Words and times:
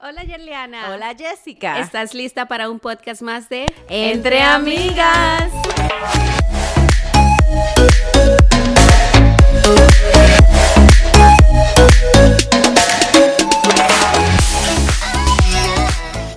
Hola 0.00 0.22
Yerliana. 0.22 0.92
Hola 0.92 1.12
Jessica. 1.18 1.80
¿Estás 1.80 2.14
lista 2.14 2.46
para 2.46 2.70
un 2.70 2.78
podcast 2.78 3.20
más 3.20 3.48
de 3.48 3.66
Entre 3.88 4.40
Amigas? 4.40 5.50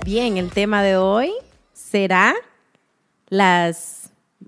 Bien, 0.04 0.38
el 0.38 0.50
tema 0.50 0.82
de 0.82 0.98
hoy 0.98 1.32
será 1.72 2.34
las 3.28 4.01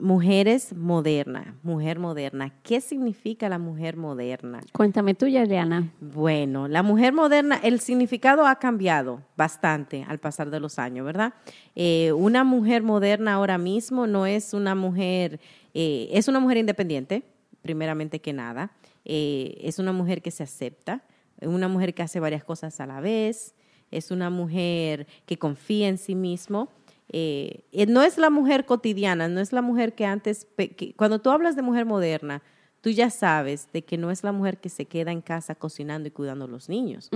mujeres 0.04 0.76
modernas. 0.76 1.48
Mujer 1.64 1.98
moderna. 1.98 2.54
¿Qué 2.62 2.82
significa 2.82 3.48
la 3.48 3.58
mujer 3.58 3.96
moderna? 3.96 4.60
Cuéntame 4.74 5.16
tú, 5.16 5.28
Yerliana. 5.28 5.94
Bueno, 6.02 6.68
la 6.68 6.84
mujer 6.84 7.14
moderna, 7.14 7.58
el 7.64 7.80
significado 7.80 8.46
ha 8.46 8.60
cambiado 8.60 9.21
bastante 9.38 10.06
al 10.08 10.20
pasar 10.20 10.50
de 10.50 10.60
los 10.60 10.78
años, 10.78 11.06
¿verdad? 11.06 11.34
Eh, 11.74 12.11
una 12.11 12.44
mujer 12.44 12.84
moderna 12.84 13.36
ahora 13.36 13.58
mismo 13.58 14.06
no 14.06 14.25
es 14.25 14.54
una 14.54 14.75
mujer, 14.75 15.39
eh, 15.74 16.10
es 16.11 16.28
una 16.28 16.42
mujer 16.42 16.58
independiente, 16.58 17.24
primeramente 17.61 18.20
que 18.20 18.33
nada. 18.33 18.72
Eh, 19.06 19.58
es 19.61 19.80
una 19.80 19.94
mujer 19.94 20.22
que 20.22 20.32
se 20.32 20.44
acepta, 20.44 21.02
una 21.42 21.70
mujer 21.70 21.94
que 21.94 22.04
hace 22.04 22.20
varias 22.20 22.44
cosas 22.44 22.82
a 22.82 22.86
la 22.86 23.00
vez, 23.00 23.56
es 23.89 24.11
una 24.11 24.30
mujer 24.30 25.08
que 25.25 25.38
confía 25.38 25.88
en 25.88 25.97
sí 25.97 26.14
mismo. 26.14 26.68
Eh, 27.16 27.64
eh, 27.72 27.86
no 27.86 28.02
es 28.02 28.18
la 28.18 28.30
mujer 28.32 28.66
cotidiana, 28.66 29.28
no 29.28 29.40
es 29.40 29.54
la 29.54 29.62
mujer 29.62 29.94
que 29.94 30.06
antes, 30.06 30.48
que- 30.58 30.94
cuando 30.98 31.20
tú 31.20 31.30
hablas 31.30 31.56
de 31.56 31.62
mujer 31.62 31.86
moderna, 31.86 32.42
tú 32.81 32.89
ya 32.89 33.09
sabes 33.12 33.70
de 33.72 33.84
que 33.84 33.98
no 33.98 34.09
es 34.12 34.23
la 34.23 34.31
mujer 34.31 34.58
que 34.58 34.67
se 34.70 34.86
queda 34.86 35.12
en 35.12 35.22
casa 35.22 35.53
cocinando 35.56 36.08
y 36.08 36.12
cuidando 36.12 36.45
a 36.45 36.48
los 36.48 36.70
niños. 36.70 37.09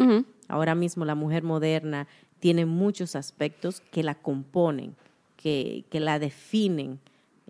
Ahora 0.47 0.75
mismo 0.75 1.03
la 1.03 1.15
mujer 1.15 1.41
moderna 1.43 2.07
tiene 2.39 2.65
muchos 2.67 3.15
aspectos 3.15 3.81
que 3.91 4.03
la 4.03 4.13
componen, 4.15 4.95
que, 5.35 5.83
que 5.89 5.99
la 5.99 6.19
definen. 6.19 6.99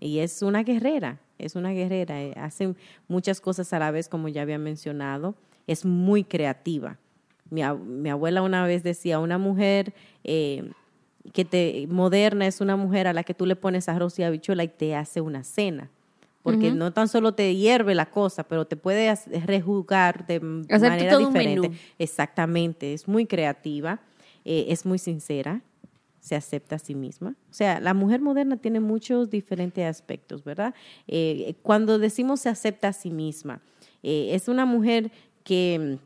Y 0.00 0.20
es 0.20 0.40
una 0.42 0.62
guerrera, 0.62 1.20
es 1.38 1.54
una 1.54 1.70
guerrera. 1.72 2.22
eh, 2.22 2.32
Hace 2.36 2.74
muchas 3.08 3.40
cosas 3.42 3.72
a 3.74 3.78
la 3.78 3.90
vez, 3.90 4.08
como 4.08 4.28
ya 4.28 4.42
había 4.42 4.58
mencionado. 4.58 5.34
Es 5.66 5.84
muy 5.84 6.24
creativa. 6.24 6.96
Mi 7.50 7.62
abuela 7.62 8.42
una 8.42 8.64
vez 8.66 8.82
decía, 8.82 9.18
una 9.20 9.36
mujer 9.38 9.92
eh, 10.24 10.70
que 11.32 11.44
te 11.44 11.86
moderna 11.88 12.46
es 12.46 12.60
una 12.60 12.76
mujer 12.76 13.06
a 13.06 13.12
la 13.12 13.22
que 13.22 13.34
tú 13.34 13.46
le 13.46 13.56
pones 13.56 13.88
arroz 13.88 14.18
y 14.18 14.22
habichuela 14.22 14.64
y 14.64 14.68
te 14.68 14.94
hace 14.94 15.20
una 15.20 15.44
cena. 15.44 15.90
Porque 16.42 16.70
no 16.70 16.92
tan 16.94 17.08
solo 17.08 17.32
te 17.32 17.54
hierve 17.56 17.94
la 17.94 18.06
cosa, 18.06 18.42
pero 18.42 18.66
te 18.66 18.76
puede 18.76 19.14
rejugar 19.44 20.26
de 20.26 20.36
Hacerte 20.70 20.88
manera 20.88 21.12
todo 21.12 21.26
un 21.26 21.34
diferente. 21.34 21.68
menú. 21.68 21.80
Exactamente, 21.98 22.94
es 22.94 23.06
muy 23.06 23.26
creativa, 23.26 24.00
eh, 24.46 24.66
es 24.68 24.86
muy 24.86 24.98
sincera, 24.98 25.60
se 26.20 26.36
acepta 26.36 26.76
a 26.76 26.78
sí 26.78 26.94
misma. 26.94 27.34
O 27.50 27.54
sea, 27.54 27.80
la 27.80 27.92
mujer 27.92 28.22
moderna 28.22 28.56
tiene 28.56 28.80
muchos 28.80 29.28
diferentes 29.28 29.84
aspectos, 29.84 30.42
¿verdad? 30.42 30.74
Eh, 31.06 31.54
cuando 31.62 31.98
decimos 31.98 32.40
se 32.40 32.48
acepta 32.48 32.88
a 32.88 32.92
sí 32.94 33.10
misma, 33.10 33.60
eh, 34.02 34.30
es 34.32 34.48
una 34.48 34.64
mujer 34.64 35.10
que 35.44 35.98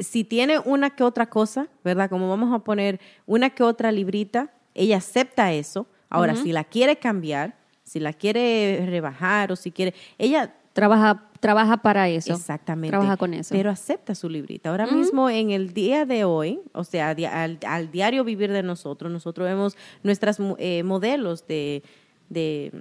si 0.00 0.24
tiene 0.24 0.58
una 0.58 0.90
que 0.90 1.04
otra 1.04 1.28
cosa, 1.28 1.68
¿verdad? 1.84 2.10
Como 2.10 2.28
vamos 2.28 2.52
a 2.52 2.60
poner 2.60 3.00
una 3.26 3.50
que 3.50 3.62
otra 3.62 3.92
librita, 3.92 4.52
ella 4.74 4.96
acepta 4.96 5.52
eso. 5.52 5.86
Ahora, 6.08 6.34
si 6.34 6.52
la 6.52 6.64
quiere 6.64 6.96
cambiar, 6.96 7.56
si 7.84 8.00
la 8.00 8.12
quiere 8.12 8.84
rebajar 8.86 9.52
o 9.52 9.56
si 9.56 9.70
quiere, 9.70 9.94
ella 10.18 10.54
Trabaja, 10.72 11.28
trabaja 11.40 11.78
para 11.78 12.08
eso. 12.08 12.32
Exactamente. 12.32 12.92
Trabaja 12.92 13.16
con 13.16 13.34
eso. 13.34 13.52
Pero 13.52 13.70
acepta 13.70 14.14
su 14.14 14.28
librita. 14.28 14.70
Ahora 14.70 14.86
mismo, 14.86 15.28
en 15.28 15.50
el 15.50 15.72
día 15.72 16.06
de 16.06 16.24
hoy, 16.24 16.60
o 16.72 16.84
sea, 16.84 17.10
al, 17.10 17.58
al 17.66 17.90
diario 17.90 18.22
vivir 18.22 18.52
de 18.52 18.62
nosotros, 18.62 19.10
nosotros 19.10 19.48
vemos 19.48 19.76
nuestras 20.04 20.38
eh, 20.58 20.84
modelos 20.84 21.46
de, 21.48 21.82
de 22.28 22.72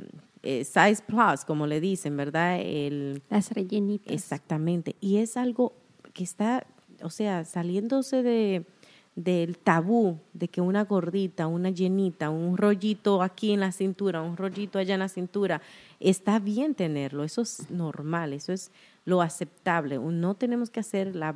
eh, 0.44 0.64
size 0.66 1.02
plus, 1.06 1.46
como 1.46 1.66
le 1.66 1.82
dicen, 1.82 2.16
¿verdad? 2.16 2.60
El, 2.62 3.24
Las 3.30 3.52
rellenitas. 3.52 4.14
Exactamente. 4.14 4.96
Y 5.02 5.18
es 5.18 5.36
algo 5.36 5.74
que 6.14 6.24
está, 6.24 6.68
o 7.04 7.10
sea, 7.10 7.46
saliéndose 7.46 8.24
de, 8.24 8.66
del 9.16 9.58
tabú 9.58 10.18
de 10.34 10.48
que 10.48 10.62
una 10.62 10.84
gordita, 10.86 11.48
una 11.48 11.70
llenita, 11.70 12.30
un 12.30 12.58
rollito 12.58 13.22
aquí 13.22 13.52
en 13.52 13.60
la 13.60 13.72
cintura, 13.72 14.22
un 14.22 14.38
rollito 14.38 14.80
allá 14.80 14.94
en 14.94 15.00
la 15.02 15.10
cintura, 15.10 15.62
está 16.00 16.40
bien 16.40 16.76
tenerlo. 16.76 17.24
Eso 17.24 17.42
es 17.42 17.70
normal, 17.70 18.34
eso 18.34 18.54
es 18.54 18.72
lo 19.06 19.22
aceptable. 19.22 19.98
No 20.00 20.36
tenemos 20.36 20.70
que 20.70 20.80
hacer 20.80 21.16
la- 21.16 21.36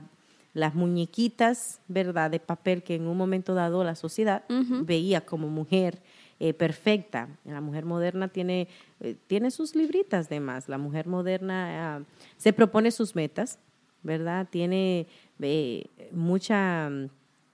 las 0.53 0.75
muñequitas, 0.75 1.79
¿verdad?, 1.87 2.29
de 2.29 2.39
papel 2.39 2.83
que 2.83 2.95
en 2.95 3.07
un 3.07 3.17
momento 3.17 3.53
dado 3.55 3.83
la 3.83 3.95
sociedad 3.95 4.43
veía 4.85 5.21
como 5.25 5.47
mujer 5.49 6.01
eh, 6.39 6.53
perfecta. 6.53 7.27
La 7.45 7.61
mujer 7.61 7.85
moderna 7.85 8.27
tiene, 8.27 8.67
eh, 8.99 9.15
tiene 9.27 9.49
sus 9.49 9.75
libritas 9.75 10.29
de 10.29 10.39
más. 10.39 10.67
La 10.69 10.77
mujer 10.77 11.07
moderna 11.07 11.95
ah, 11.97 12.01
se 12.37 12.51
propone 12.53 12.91
sus 12.91 13.15
metas, 13.15 13.59
¿verdad? 14.03 14.47
Tiene 14.49 15.07
eh, 15.39 15.85
mucha, 16.11 16.89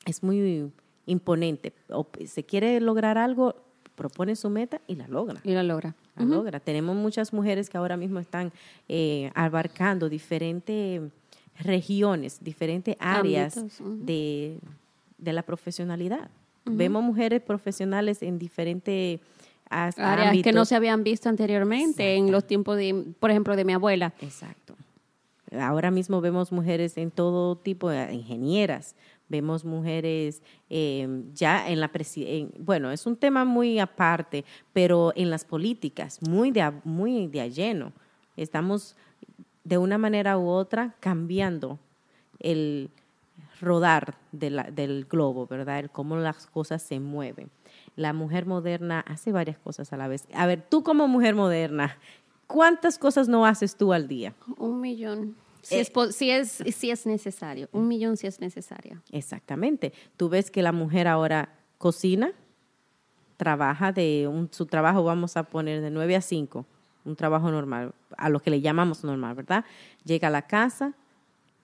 es 0.06 0.24
muy 0.24 0.72
imponente. 1.06 1.74
O 1.90 2.08
se 2.26 2.44
quiere 2.44 2.80
lograr 2.80 3.18
algo, 3.18 3.56
propone 3.96 4.36
su 4.36 4.50
meta 4.50 4.80
y 4.88 4.96
la 4.96 5.08
logra. 5.08 5.40
Y 5.44 5.52
la 5.52 5.64
logra. 5.64 5.96
La 6.16 6.26
logra. 6.26 6.60
Tenemos 6.60 6.96
muchas 6.96 7.34
mujeres 7.34 7.70
que 7.70 7.78
ahora 7.78 7.96
mismo 7.98 8.20
están 8.20 8.52
eh, 8.88 9.32
abarcando 9.36 10.10
diferentes 10.10 11.02
regiones, 11.60 12.40
diferentes 12.42 12.96
áreas 13.00 13.56
de, 14.06 14.58
de 15.18 15.34
la 15.34 15.44
profesionalidad. 15.44 16.30
Vemos 16.66 17.02
mujeres 17.04 17.42
profesionales 17.42 18.22
en 18.22 18.38
diferentes 18.38 19.20
as- 19.70 19.98
Áreas 19.98 20.34
que 20.44 20.52
no 20.54 20.66
se 20.66 20.76
habían 20.76 21.04
visto 21.04 21.28
anteriormente 21.30 22.16
en 22.16 22.32
los 22.32 22.46
tiempos 22.46 22.78
de, 22.78 23.06
por 23.20 23.32
ejemplo, 23.32 23.56
de 23.56 23.66
mi 23.66 23.74
abuela. 23.74 24.14
Exacto. 24.22 24.76
Ahora 25.58 25.92
mismo 25.92 26.22
vemos 26.22 26.52
mujeres 26.52 26.98
en 26.98 27.12
todo 27.12 27.56
tipo, 27.56 27.90
de 27.90 28.14
ingenieras, 28.14 28.96
vemos 29.30 29.66
mujeres 29.66 30.44
eh, 30.70 31.08
ya 31.34 31.70
en 31.70 31.80
la 31.80 31.92
presidencia, 31.92 32.60
bueno, 32.60 32.92
es 32.92 33.06
un 33.06 33.16
tema 33.16 33.46
muy 33.46 33.80
aparte, 33.80 34.46
pero 34.74 35.14
en 35.16 35.30
las 35.30 35.46
políticas, 35.46 36.22
muy 36.22 36.52
de, 36.52 36.72
muy 36.84 37.28
de 37.28 37.50
lleno. 37.50 37.94
Estamos 38.38 38.96
de 39.64 39.78
una 39.78 39.98
manera 39.98 40.38
u 40.38 40.48
otra 40.48 40.96
cambiando 41.00 41.80
el 42.40 42.90
rodar 43.62 44.16
del 44.32 45.06
globo, 45.10 45.48
¿verdad? 45.48 45.80
El 45.80 45.90
cómo 45.90 46.16
las 46.16 46.48
cosas 46.48 46.82
se 46.82 47.00
mueven. 47.00 47.50
La 47.96 48.14
mujer 48.14 48.46
moderna 48.46 49.02
hace 49.02 49.32
varias 49.32 49.58
cosas 49.58 49.92
a 49.92 49.98
la 49.98 50.08
vez. 50.08 50.26
A 50.34 50.46
ver, 50.46 50.62
tú 50.62 50.84
como 50.84 51.08
mujer 51.08 51.36
moderna, 51.36 51.98
¿cuántas 52.50 52.98
cosas 52.98 53.30
no 53.30 53.46
haces 53.46 53.78
tú 53.78 53.94
al 53.94 54.08
día? 54.08 54.34
Un 54.58 54.82
millón. 54.82 55.36
Si, 55.62 55.76
Eh, 55.76 55.82
es, 55.82 56.16
si, 56.16 56.32
es, 56.32 56.64
si 56.76 56.90
es 56.90 57.06
necesario. 57.06 57.70
Un 57.72 57.88
millón 57.88 58.18
si 58.18 58.28
es 58.28 58.40
necesario. 58.42 59.02
Exactamente. 59.12 59.94
Tú 60.18 60.28
ves 60.30 60.50
que 60.50 60.64
la 60.64 60.72
mujer 60.72 61.08
ahora 61.08 61.54
cocina, 61.78 62.32
trabaja 63.38 63.92
de 63.92 64.28
un, 64.28 64.50
su 64.52 64.66
trabajo, 64.66 65.04
vamos 65.04 65.38
a 65.38 65.44
poner 65.44 65.82
de 65.82 65.92
9 65.92 66.16
a 66.16 66.22
5, 66.22 66.66
un 67.06 67.16
trabajo 67.16 67.52
normal, 67.52 67.94
a 68.18 68.30
lo 68.30 68.40
que 68.42 68.50
le 68.50 68.62
llamamos 68.62 69.04
normal, 69.04 69.36
¿verdad? 69.36 69.64
Llega 70.04 70.28
a 70.30 70.32
la 70.32 70.42
casa, 70.42 70.94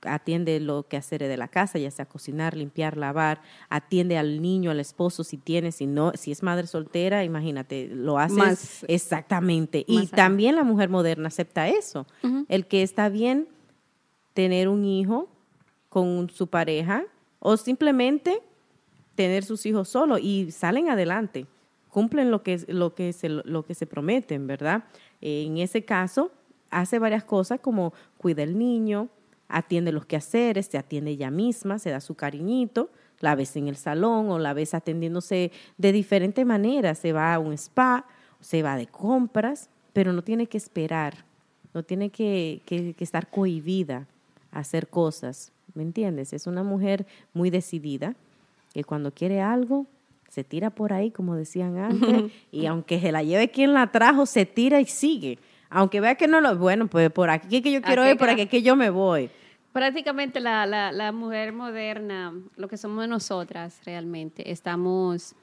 atiende 0.06 0.60
lo 0.60 0.88
que 0.88 0.98
hacer 0.98 1.22
de 1.24 1.38
la 1.38 1.48
casa, 1.48 1.78
ya 1.80 1.92
sea 1.92 2.06
cocinar, 2.06 2.56
limpiar, 2.56 2.98
lavar, 2.98 3.42
atiende 3.70 4.18
al 4.18 4.42
niño, 4.42 4.72
al 4.72 4.80
esposo 4.80 5.24
si 5.24 5.38
tiene, 5.38 5.72
si 5.72 5.88
no, 5.88 6.12
si 6.16 6.32
es 6.32 6.44
madre 6.44 6.68
soltera, 6.68 7.24
imagínate, 7.24 7.88
lo 7.92 8.18
hace 8.20 8.36
Más- 8.36 8.86
exactamente. 8.88 9.84
Y 9.88 10.00
allá. 10.00 10.16
también 10.16 10.56
la 10.56 10.64
mujer 10.64 10.90
moderna 10.90 11.28
acepta 11.28 11.68
eso. 11.68 12.06
El 12.50 12.66
que 12.68 12.84
está 12.84 13.10
bien 13.10 13.48
tener 14.34 14.68
un 14.68 14.86
hijo 14.86 15.28
con 15.90 16.30
su 16.30 16.48
pareja 16.48 17.04
o 17.40 17.58
simplemente 17.58 18.42
tener 19.16 19.44
sus 19.46 19.66
hijos 19.66 19.88
solo 19.88 20.18
y 20.18 20.52
salen 20.52 20.90
adelante, 20.90 21.46
cumplen 21.90 22.32
lo 22.32 22.44
que, 22.44 22.60
lo 22.68 22.94
que, 22.96 23.14
se, 23.14 23.30
lo 23.30 23.64
que 23.66 23.76
se 23.76 23.86
prometen, 23.86 24.46
¿verdad? 24.48 24.84
En 25.22 25.58
ese 25.58 25.86
caso, 25.86 26.32
hace 26.70 27.00
varias 27.00 27.24
cosas 27.24 27.62
como 27.62 27.94
cuida 28.18 28.44
el 28.44 28.58
niño, 28.58 29.08
atiende 29.48 29.92
los 29.92 30.06
quehaceres, 30.06 30.68
se 30.68 30.78
atiende 30.78 31.12
ella 31.12 31.30
misma, 31.32 31.80
se 31.80 31.90
da 31.92 32.00
su 32.02 32.16
cariñito, 32.16 32.90
la 33.20 33.36
ves 33.36 33.56
en 33.56 33.68
el 33.68 33.76
salón 33.78 34.30
o 34.30 34.40
la 34.40 34.54
ves 34.54 34.74
atendiéndose 34.74 35.52
de 35.78 35.92
diferentes 35.92 36.46
maneras, 36.46 36.98
se 37.00 37.14
va 37.14 37.34
a 37.34 37.40
un 37.40 37.54
spa, 37.54 38.06
se 38.42 38.62
va 38.64 38.76
de 38.76 38.88
compras, 38.88 39.70
pero 39.94 40.12
no 40.14 40.22
tiene 40.24 40.48
que 40.48 40.58
esperar, 40.58 41.26
no 41.74 41.84
tiene 41.84 42.10
que, 42.10 42.62
que- 42.66 42.94
que 42.94 43.04
estar 43.04 43.30
cohibida 43.30 44.08
a 44.52 44.60
hacer 44.60 44.88
cosas, 44.88 45.52
¿me 45.74 45.84
entiendes? 45.84 46.34
Es 46.34 46.48
una 46.48 46.64
mujer 46.64 47.06
muy 47.34 47.50
decidida, 47.50 48.16
que 48.74 48.84
cuando 48.84 49.12
quiere 49.12 49.42
algo, 49.42 49.86
se 50.30 50.44
tira 50.44 50.70
por 50.70 50.92
ahí, 50.92 51.12
como 51.12 51.36
decían 51.36 51.78
antes, 51.78 52.24
y 52.52 52.66
aunque 52.66 53.00
se 53.00 53.12
la 53.14 53.24
lleve 53.24 53.50
quien 53.52 53.74
la 53.74 53.92
trajo, 53.92 54.26
se 54.26 54.46
tira 54.46 54.82
y 54.82 54.86
sigue. 54.86 55.40
Aunque 55.70 56.00
vea 56.00 56.16
que 56.16 56.28
no 56.28 56.42
lo, 56.42 56.58
bueno, 56.58 56.88
pues 56.88 57.12
por 57.12 57.30
aquí 57.30 57.62
que 57.62 57.72
yo 57.72 57.82
quiero 57.82 58.04
Aquí 58.04 58.12
ir, 58.12 58.18
por 58.18 58.30
aquí 58.30 58.48
que 58.48 58.62
yo 58.62 58.76
me 58.76 58.90
voy. 58.90 59.30
Prácticamente 59.74 60.40
la, 60.40 60.66
la, 60.66 60.92
la 60.92 61.12
mujer 61.12 61.52
moderna, 61.52 62.34
lo 62.56 62.68
que 62.68 62.78
somos 62.78 63.08
nosotras 63.08 63.82
realmente, 63.84 64.52
estamos 64.52 65.36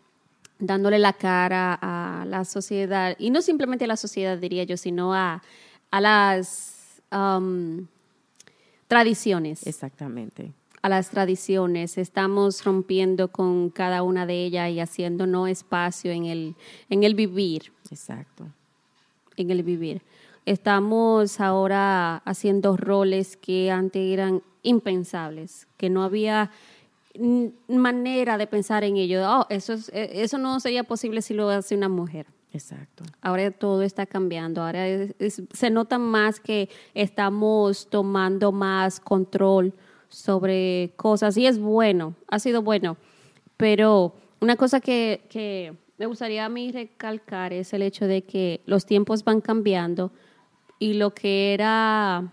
dándole 0.58 0.98
la 0.98 1.12
cara 1.12 1.78
a 1.82 2.24
la 2.24 2.44
sociedad, 2.44 3.16
y 3.18 3.30
no 3.30 3.42
simplemente 3.42 3.84
a 3.84 3.88
la 3.88 3.96
sociedad, 3.96 4.38
diría 4.38 4.64
yo, 4.64 4.76
sino 4.76 5.12
a, 5.12 5.42
a 5.90 6.00
las 6.00 7.02
um, 7.10 7.86
tradiciones. 8.86 9.66
Exactamente. 9.66 10.52
A 10.82 10.88
las 10.88 11.10
tradiciones. 11.10 11.98
Estamos 11.98 12.64
rompiendo 12.64 13.28
con 13.28 13.70
cada 13.70 14.02
una 14.02 14.24
de 14.24 14.44
ellas 14.44 14.70
y 14.70 14.80
haciéndonos 14.80 15.48
espacio 15.48 16.10
en 16.12 16.26
el, 16.26 16.54
en 16.88 17.02
el 17.02 17.14
vivir. 17.14 17.72
Exacto. 17.90 18.46
En 19.36 19.50
el 19.50 19.62
vivir. 19.62 20.02
Estamos 20.44 21.40
ahora 21.40 22.16
haciendo 22.24 22.76
roles 22.76 23.36
que 23.36 23.70
antes 23.70 24.02
eran 24.02 24.42
impensables, 24.62 25.68
que 25.76 25.88
no 25.88 26.02
había 26.02 26.50
manera 27.68 28.38
de 28.38 28.46
pensar 28.46 28.84
en 28.84 28.96
ello. 28.96 29.22
Oh, 29.24 29.46
eso, 29.50 29.74
es, 29.74 29.88
e, 29.90 30.22
eso 30.22 30.38
no 30.38 30.58
sería 30.60 30.84
posible 30.84 31.22
si 31.22 31.34
lo 31.34 31.48
hace 31.48 31.76
una 31.76 31.88
mujer. 31.88 32.26
Exacto. 32.52 33.04
Ahora 33.20 33.50
todo 33.50 33.82
está 33.82 34.06
cambiando. 34.06 34.62
Ahora 34.62 34.84
se 35.52 35.70
nota 35.70 35.98
más 35.98 36.38
que 36.38 36.68
estamos 36.94 37.88
tomando 37.88 38.52
más 38.52 39.00
control 39.00 39.72
sobre 40.08 40.92
cosas 40.96 41.36
y 41.38 41.46
es 41.46 41.58
bueno, 41.58 42.14
ha 42.28 42.38
sido 42.38 42.62
bueno. 42.62 42.98
Pero 43.56 44.14
una 44.40 44.56
cosa 44.56 44.80
que, 44.80 45.22
que 45.30 45.72
me 46.02 46.08
gustaría 46.08 46.44
a 46.44 46.48
mí 46.48 46.72
recalcar 46.72 47.52
es 47.52 47.72
el 47.72 47.80
hecho 47.80 48.08
de 48.08 48.22
que 48.22 48.60
los 48.66 48.86
tiempos 48.86 49.22
van 49.22 49.40
cambiando 49.40 50.10
y 50.80 50.94
lo 50.94 51.14
que 51.14 51.54
era 51.54 52.32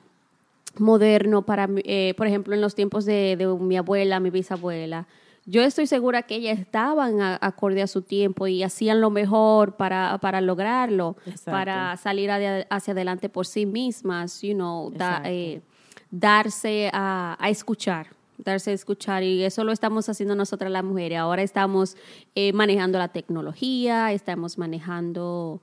moderno 0.80 1.45
para, 1.45 1.69
eh, 1.83 2.16
por 2.18 2.25
ejemplo, 2.25 2.56
en 2.56 2.62
los 2.62 2.74
tiempos 2.74 3.06
de, 3.06 3.36
de, 3.38 3.45
mi 3.45 3.77
abuela, 3.77 4.19
mi 4.19 4.31
bisabuela. 4.31 5.06
Yo 5.45 5.62
estoy 5.62 5.86
segura 5.86 6.24
que 6.24 6.38
ellas 6.38 6.57
estaban 6.57 7.21
acorde 7.21 7.83
a 7.83 7.88
su 7.88 8.01
tiempo 8.01 8.48
y 8.48 8.63
hacían 8.63 9.01
lo 9.01 9.12
mejor 9.12 9.75
para, 9.75 10.18
para 10.19 10.42
lograrlo, 10.42 11.16
para 11.45 11.95
salir 11.98 12.31
hacia 12.31 12.92
adelante 12.92 13.30
por 13.30 13.45
sí 13.45 13.68
mismas, 13.68 14.42
you 14.42 14.56
know, 14.56 14.92
eh, 15.25 15.62
darse 16.10 16.89
a, 16.92 17.38
a, 17.39 17.50
escuchar, 17.51 18.07
darse 18.44 18.71
a 18.71 18.74
escuchar. 18.74 19.24
Y 19.24 19.44
eso 19.44 19.63
lo 19.63 19.71
estamos 19.71 20.09
haciendo 20.09 20.36
nosotras 20.36 20.71
las 20.71 20.83
mujeres. 20.83 21.19
Ahora 21.19 21.41
estamos 21.41 21.95
eh, 22.36 22.53
manejando 22.53 22.97
la 22.97 23.09
tecnología, 23.09 24.12
estamos 24.12 24.57
manejando 24.57 25.62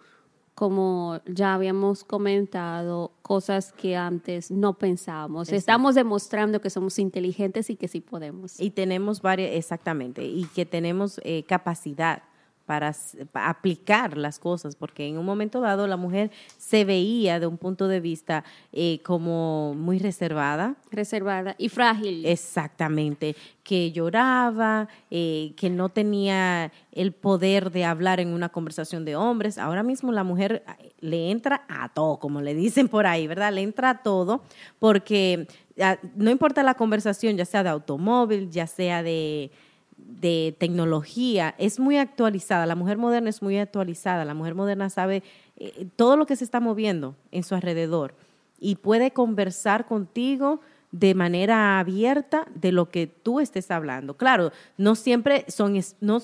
como 0.56 1.20
ya 1.26 1.52
habíamos 1.52 2.02
comentado, 2.02 3.12
cosas 3.20 3.74
que 3.74 3.94
antes 3.94 4.50
no 4.50 4.72
pensábamos. 4.72 5.52
Estamos 5.52 5.94
demostrando 5.94 6.62
que 6.62 6.70
somos 6.70 6.98
inteligentes 6.98 7.68
y 7.68 7.76
que 7.76 7.88
sí 7.88 8.00
podemos. 8.00 8.58
Y 8.58 8.70
tenemos 8.70 9.20
varias, 9.20 9.50
exactamente, 9.52 10.24
y 10.24 10.46
que 10.54 10.64
tenemos 10.64 11.20
eh, 11.24 11.44
capacidad 11.46 12.22
para, 12.66 12.94
aplicar 13.32 14.16
las 14.16 14.38
cosas, 14.38 14.74
porque 14.74 15.06
en 15.06 15.18
un 15.18 15.24
momento 15.24 15.60
dado 15.60 15.86
la 15.86 15.96
mujer 15.96 16.30
se 16.58 16.84
veía 16.84 17.38
de 17.38 17.46
un 17.46 17.56
punto 17.56 17.86
de 17.86 18.00
vista 18.00 18.44
eh, 18.72 18.98
como 19.04 19.74
muy 19.74 19.98
reservada. 19.98 20.74
Reservada 20.90 21.54
y 21.58 21.68
frágil. 21.68 22.26
Exactamente, 22.26 23.36
que 23.62 23.92
lloraba, 23.92 24.88
eh, 25.10 25.54
que 25.56 25.70
no 25.70 25.88
tenía 25.88 26.72
el 26.92 27.12
poder 27.12 27.70
de 27.70 27.84
hablar 27.84 28.18
en 28.18 28.28
una 28.28 28.48
conversación 28.48 29.04
de 29.04 29.14
hombres. 29.14 29.58
Ahora 29.58 29.84
mismo 29.84 30.10
la 30.10 30.24
mujer 30.24 30.64
eh, 30.80 30.92
le 31.00 31.30
entra 31.30 31.64
a 31.68 31.88
todo, 31.88 32.18
como 32.18 32.40
le 32.40 32.54
dicen 32.54 32.88
por 32.88 33.06
ahí, 33.06 33.28
¿verdad? 33.28 33.52
Le 33.52 33.62
entra 33.62 33.90
a 33.90 34.02
todo, 34.02 34.42
porque 34.80 35.46
ah, 35.80 35.98
no 36.16 36.30
importa 36.30 36.64
la 36.64 36.74
conversación, 36.74 37.36
ya 37.36 37.44
sea 37.44 37.62
de 37.62 37.70
automóvil, 37.70 38.50
ya 38.50 38.66
sea 38.66 39.04
de 39.04 39.52
de 39.96 40.54
tecnología 40.58 41.54
es 41.58 41.80
muy 41.80 41.96
actualizada, 41.96 42.66
la 42.66 42.74
mujer 42.74 42.98
moderna 42.98 43.30
es 43.30 43.42
muy 43.42 43.58
actualizada, 43.58 44.24
la 44.24 44.34
mujer 44.34 44.54
moderna 44.54 44.90
sabe 44.90 45.22
eh, 45.56 45.86
todo 45.96 46.16
lo 46.16 46.26
que 46.26 46.36
se 46.36 46.44
está 46.44 46.60
moviendo 46.60 47.16
en 47.32 47.42
su 47.42 47.54
alrededor 47.54 48.14
y 48.58 48.76
puede 48.76 49.10
conversar 49.10 49.86
contigo 49.86 50.60
de 50.92 51.14
manera 51.14 51.78
abierta 51.78 52.46
de 52.54 52.72
lo 52.72 52.90
que 52.90 53.06
tú 53.06 53.40
estés 53.40 53.70
hablando. 53.70 54.16
Claro, 54.16 54.52
no 54.78 54.94
siempre 54.94 55.44
son, 55.48 55.78
no, 56.00 56.22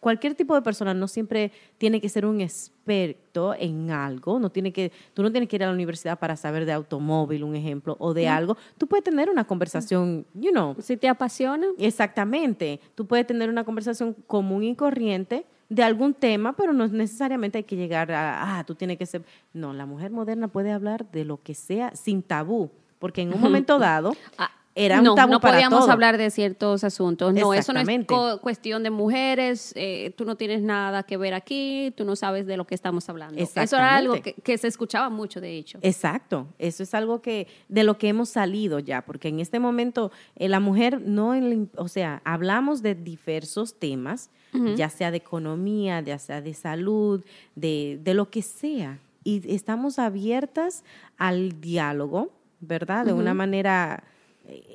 cualquier 0.00 0.34
tipo 0.34 0.54
de 0.54 0.62
persona 0.62 0.94
no 0.94 1.08
siempre 1.08 1.52
tiene 1.78 2.00
que 2.00 2.08
ser 2.08 2.26
un 2.26 2.40
experto 2.40 3.54
en 3.58 3.90
algo, 3.90 4.38
no 4.38 4.50
tiene 4.50 4.72
que, 4.72 4.92
tú 5.14 5.22
no 5.22 5.30
tienes 5.30 5.48
que 5.48 5.56
ir 5.56 5.64
a 5.64 5.66
la 5.66 5.72
universidad 5.72 6.18
para 6.18 6.36
saber 6.36 6.64
de 6.64 6.72
automóvil, 6.72 7.44
un 7.44 7.56
ejemplo, 7.56 7.96
o 7.98 8.14
de 8.14 8.28
algo. 8.28 8.56
Tú 8.78 8.86
puedes 8.86 9.04
tener 9.04 9.28
una 9.30 9.44
conversación, 9.44 10.26
you 10.34 10.50
know. 10.50 10.76
Si 10.80 10.96
te 10.96 11.08
apasiona. 11.08 11.66
Exactamente. 11.78 12.80
Tú 12.94 13.06
puedes 13.06 13.26
tener 13.26 13.50
una 13.50 13.64
conversación 13.64 14.14
común 14.26 14.64
y 14.64 14.74
corriente 14.74 15.46
de 15.68 15.82
algún 15.82 16.14
tema, 16.14 16.54
pero 16.54 16.72
no 16.72 16.86
necesariamente 16.86 17.58
hay 17.58 17.64
que 17.64 17.76
llegar 17.76 18.12
a, 18.12 18.58
ah, 18.58 18.64
tú 18.64 18.74
tienes 18.74 18.98
que 18.98 19.06
ser... 19.06 19.22
No, 19.52 19.72
la 19.72 19.86
mujer 19.86 20.10
moderna 20.10 20.48
puede 20.48 20.70
hablar 20.70 21.10
de 21.10 21.24
lo 21.24 21.42
que 21.42 21.54
sea 21.54 21.94
sin 21.96 22.22
tabú, 22.22 22.70
porque 22.98 23.22
en 23.22 23.34
un 23.34 23.40
momento 23.40 23.78
dado... 23.80 24.12
Era 24.78 25.00
no, 25.00 25.12
un 25.12 25.16
tabú 25.16 25.32
no 25.32 25.40
para 25.40 25.54
podíamos 25.54 25.88
hablar 25.88 26.18
de 26.18 26.30
ciertos 26.30 26.84
asuntos. 26.84 27.32
No, 27.32 27.54
eso 27.54 27.72
no 27.72 27.80
es 27.80 28.06
cuestión 28.42 28.82
de 28.82 28.90
mujeres. 28.90 29.72
Eh, 29.74 30.12
tú 30.18 30.26
no 30.26 30.36
tienes 30.36 30.60
nada 30.60 31.02
que 31.02 31.16
ver 31.16 31.32
aquí. 31.32 31.94
Tú 31.96 32.04
no 32.04 32.14
sabes 32.14 32.46
de 32.46 32.58
lo 32.58 32.66
que 32.66 32.74
estamos 32.74 33.08
hablando. 33.08 33.40
Eso 33.40 33.76
era 33.76 33.96
algo 33.96 34.16
que, 34.20 34.58
se 34.58 34.68
escuchaba 34.68 35.08
mucho, 35.08 35.40
de 35.40 35.56
hecho. 35.56 35.78
Exacto. 35.80 36.46
Eso 36.58 36.82
es 36.82 36.92
algo 36.92 37.22
que 37.22 37.48
de 37.68 37.84
lo 37.84 37.96
que 37.96 38.08
hemos 38.08 38.28
salido 38.28 38.78
ya, 38.78 39.00
porque 39.00 39.28
en 39.28 39.40
este 39.40 39.60
momento 39.60 40.12
eh, 40.36 40.46
la 40.46 40.60
mujer 40.60 41.00
no, 41.00 41.32
o 41.76 41.88
sea, 41.88 42.20
hablamos 42.24 42.82
de 42.82 42.94
diversos 42.94 43.78
temas, 43.78 44.28
ya 44.74 44.88
sea 44.88 45.10
de 45.10 45.18
economía, 45.18 46.00
ya 46.00 46.18
sea 46.18 46.40
de 46.40 46.54
salud, 46.54 47.22
de, 47.54 47.98
de 48.02 48.14
lo 48.14 48.30
que 48.30 48.40
sea, 48.40 48.98
y 49.22 49.54
estamos 49.54 49.98
abiertas 49.98 50.82
al 51.18 51.60
diálogo, 51.60 52.30
¿verdad? 52.60 53.04
De 53.04 53.12
una 53.12 53.34
manera 53.34 54.02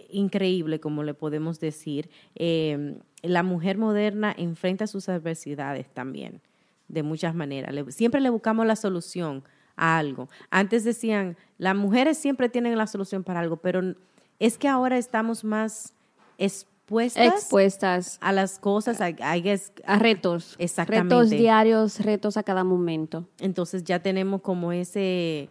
increíble, 0.09 0.79
como 0.79 1.03
le 1.03 1.13
podemos 1.13 1.59
decir. 1.59 2.09
Eh, 2.35 2.97
la 3.21 3.43
mujer 3.43 3.77
moderna 3.77 4.33
enfrenta 4.37 4.87
sus 4.87 5.09
adversidades 5.09 5.87
también, 5.93 6.41
de 6.87 7.03
muchas 7.03 7.35
maneras. 7.35 7.73
siempre 7.93 8.21
le 8.21 8.29
buscamos 8.29 8.65
la 8.65 8.75
solución 8.75 9.43
a 9.75 9.97
algo. 9.97 10.29
Antes 10.49 10.83
decían, 10.83 11.37
las 11.57 11.75
mujeres 11.75 12.17
siempre 12.17 12.49
tienen 12.49 12.77
la 12.77 12.87
solución 12.87 13.23
para 13.23 13.39
algo, 13.39 13.57
pero 13.57 13.95
es 14.39 14.57
que 14.57 14.67
ahora 14.67 14.97
estamos 14.97 15.43
más 15.43 15.93
expuestas, 16.37 17.33
expuestas 17.33 18.17
a 18.21 18.31
las 18.31 18.59
cosas, 18.59 18.99
a, 19.01 19.11
a 19.21 19.99
retos. 19.99 20.55
Exactamente. 20.57 21.15
Retos 21.15 21.29
diarios, 21.29 21.99
retos 21.99 22.37
a 22.37 22.43
cada 22.43 22.63
momento. 22.63 23.27
Entonces 23.39 23.83
ya 23.83 23.99
tenemos 23.99 24.41
como 24.41 24.71
ese 24.71 25.49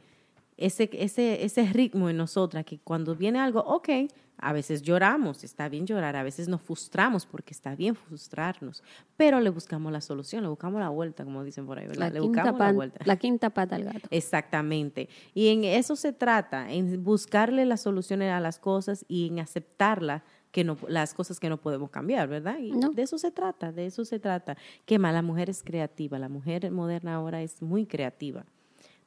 ese, 0.61 0.90
ese, 0.93 1.45
ese 1.45 1.64
ritmo 1.73 2.09
en 2.09 2.17
nosotras, 2.17 2.64
que 2.64 2.79
cuando 2.79 3.17
viene 3.17 3.40
algo, 3.40 3.61
ok, 3.61 3.88
a 4.37 4.52
veces 4.52 4.83
lloramos, 4.83 5.45
está 5.45 5.69
bien 5.69 5.87
llorar, 5.87 6.17
a 6.17 6.23
veces 6.23 6.49
nos 6.49 6.62
frustramos 6.62 7.26
porque 7.26 7.52
está 7.52 7.75
bien 7.75 7.95
frustrarnos, 7.95 8.83
pero 9.17 9.40
le 9.40 9.50
buscamos 9.50 9.93
la 9.93 10.00
solución, 10.00 10.43
le 10.43 10.49
buscamos 10.49 10.81
la 10.81 10.88
vuelta, 10.88 11.25
como 11.25 11.45
dicen 11.45 11.67
por 11.67 11.79
ahí, 11.79 11.87
¿verdad? 11.87 12.12
le 12.12 12.21
buscamos 12.21 12.59
la 12.59 12.73
vuelta. 12.73 13.00
La 13.05 13.17
quinta 13.17 13.50
pata 13.50 13.76
al 13.76 13.85
gato. 13.85 14.09
Exactamente. 14.11 15.09
Y 15.35 15.49
en 15.49 15.64
eso 15.64 15.97
se 15.97 16.12
trata, 16.12 16.71
en 16.73 17.02
buscarle 17.02 17.64
las 17.64 17.83
soluciones 17.83 18.33
a 18.33 18.40
las 18.40 18.59
cosas 18.59 19.05
y 19.09 19.29
en 19.29 19.40
aceptarla 19.40 20.25
que 20.52 20.64
no, 20.64 20.76
las 20.88 21.14
cosas 21.14 21.38
que 21.38 21.49
no 21.49 21.59
podemos 21.59 21.90
cambiar, 21.90 22.29
¿verdad? 22.29 22.59
Y 22.59 22.73
de 22.95 23.02
eso 23.02 23.19
se 23.19 23.31
trata, 23.31 23.73
de 23.73 23.87
eso 23.87 24.05
se 24.05 24.19
trata. 24.19 24.57
Que 24.85 24.99
más, 24.99 25.12
la 25.12 25.23
mujer 25.23 25.49
es 25.49 25.62
creativa, 25.62 26.19
la 26.19 26.29
mujer 26.29 26.71
moderna 26.71 27.14
ahora 27.14 27.43
es 27.43 27.62
muy 27.62 27.87
creativa. 27.87 28.45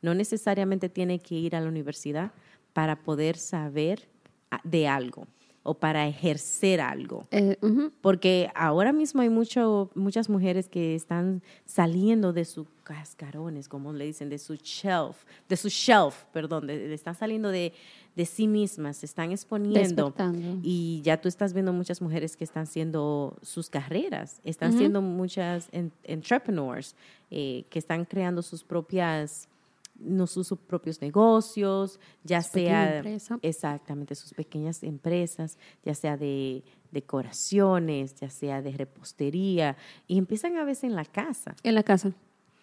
No 0.03 0.13
necesariamente 0.13 0.89
tiene 0.89 1.17
que 1.17 1.33
ir 1.33 1.55
a 1.55 1.61
la 1.61 1.67
universidad 1.67 2.31
para 2.73 2.95
poder 2.95 3.37
saber 3.37 4.07
ah, 4.51 4.61
de 4.63 4.87
algo 4.87 5.25
o 5.63 5.73
para 5.73 6.05
ejercer 6.07 6.81
algo. 6.81 7.25
Eh, 7.31 7.57
Porque 8.01 8.49
ahora 8.53 8.91
mismo 8.91 9.21
hay 9.21 9.29
mucho, 9.29 9.89
muchas 9.95 10.29
mujeres 10.29 10.67
que 10.67 10.93
están 10.93 11.41
saliendo 11.65 12.33
de 12.33 12.43
sus 12.43 12.67
cascarones, 12.83 13.69
como 13.69 13.93
le 13.93 14.05
dicen, 14.05 14.29
de 14.29 14.37
su 14.37 14.55
shelf, 14.55 15.23
de 15.47 15.55
su 15.55 15.69
shelf, 15.69 16.25
perdón, 16.33 16.69
están 16.69 17.15
saliendo 17.15 17.47
de, 17.47 17.71
de, 18.13 18.25
sí 18.25 18.45
mismas, 18.45 18.97
se 18.97 19.05
están 19.05 19.31
exponiendo. 19.31 20.13
Y 20.61 21.01
ya 21.01 21.19
tú 21.19 21.29
estás 21.29 21.53
viendo 21.53 21.71
muchas 21.71 22.01
mujeres 22.01 22.35
que 22.35 22.43
están 22.43 22.63
haciendo 22.63 23.37
sus 23.41 23.69
carreras, 23.69 24.41
están 24.43 24.77
siendo 24.77 25.01
muchas 25.01 25.69
entrepreneurs, 26.03 26.93
eh, 27.31 27.63
que 27.69 27.79
están 27.79 28.03
creando 28.03 28.41
sus 28.41 28.65
propias 28.65 29.47
no 29.95 30.27
sus, 30.27 30.49
propios 30.67 31.01
negocios, 31.01 31.99
ya 32.23 32.41
sea 32.41 33.03
exactamente 33.41 34.15
sus 34.15 34.33
pequeñas 34.33 34.83
empresas, 34.83 35.57
ya 35.83 35.93
sea 35.93 36.17
de 36.17 36.63
decoraciones, 36.91 38.15
ya 38.15 38.29
sea 38.29 38.61
de 38.61 38.71
repostería, 38.71 39.77
y 40.07 40.17
empiezan 40.17 40.57
a 40.57 40.63
veces 40.63 40.85
en 40.85 40.95
la 40.95 41.05
casa. 41.05 41.55
En 41.63 41.75
la 41.75 41.83
casa. 41.83 42.13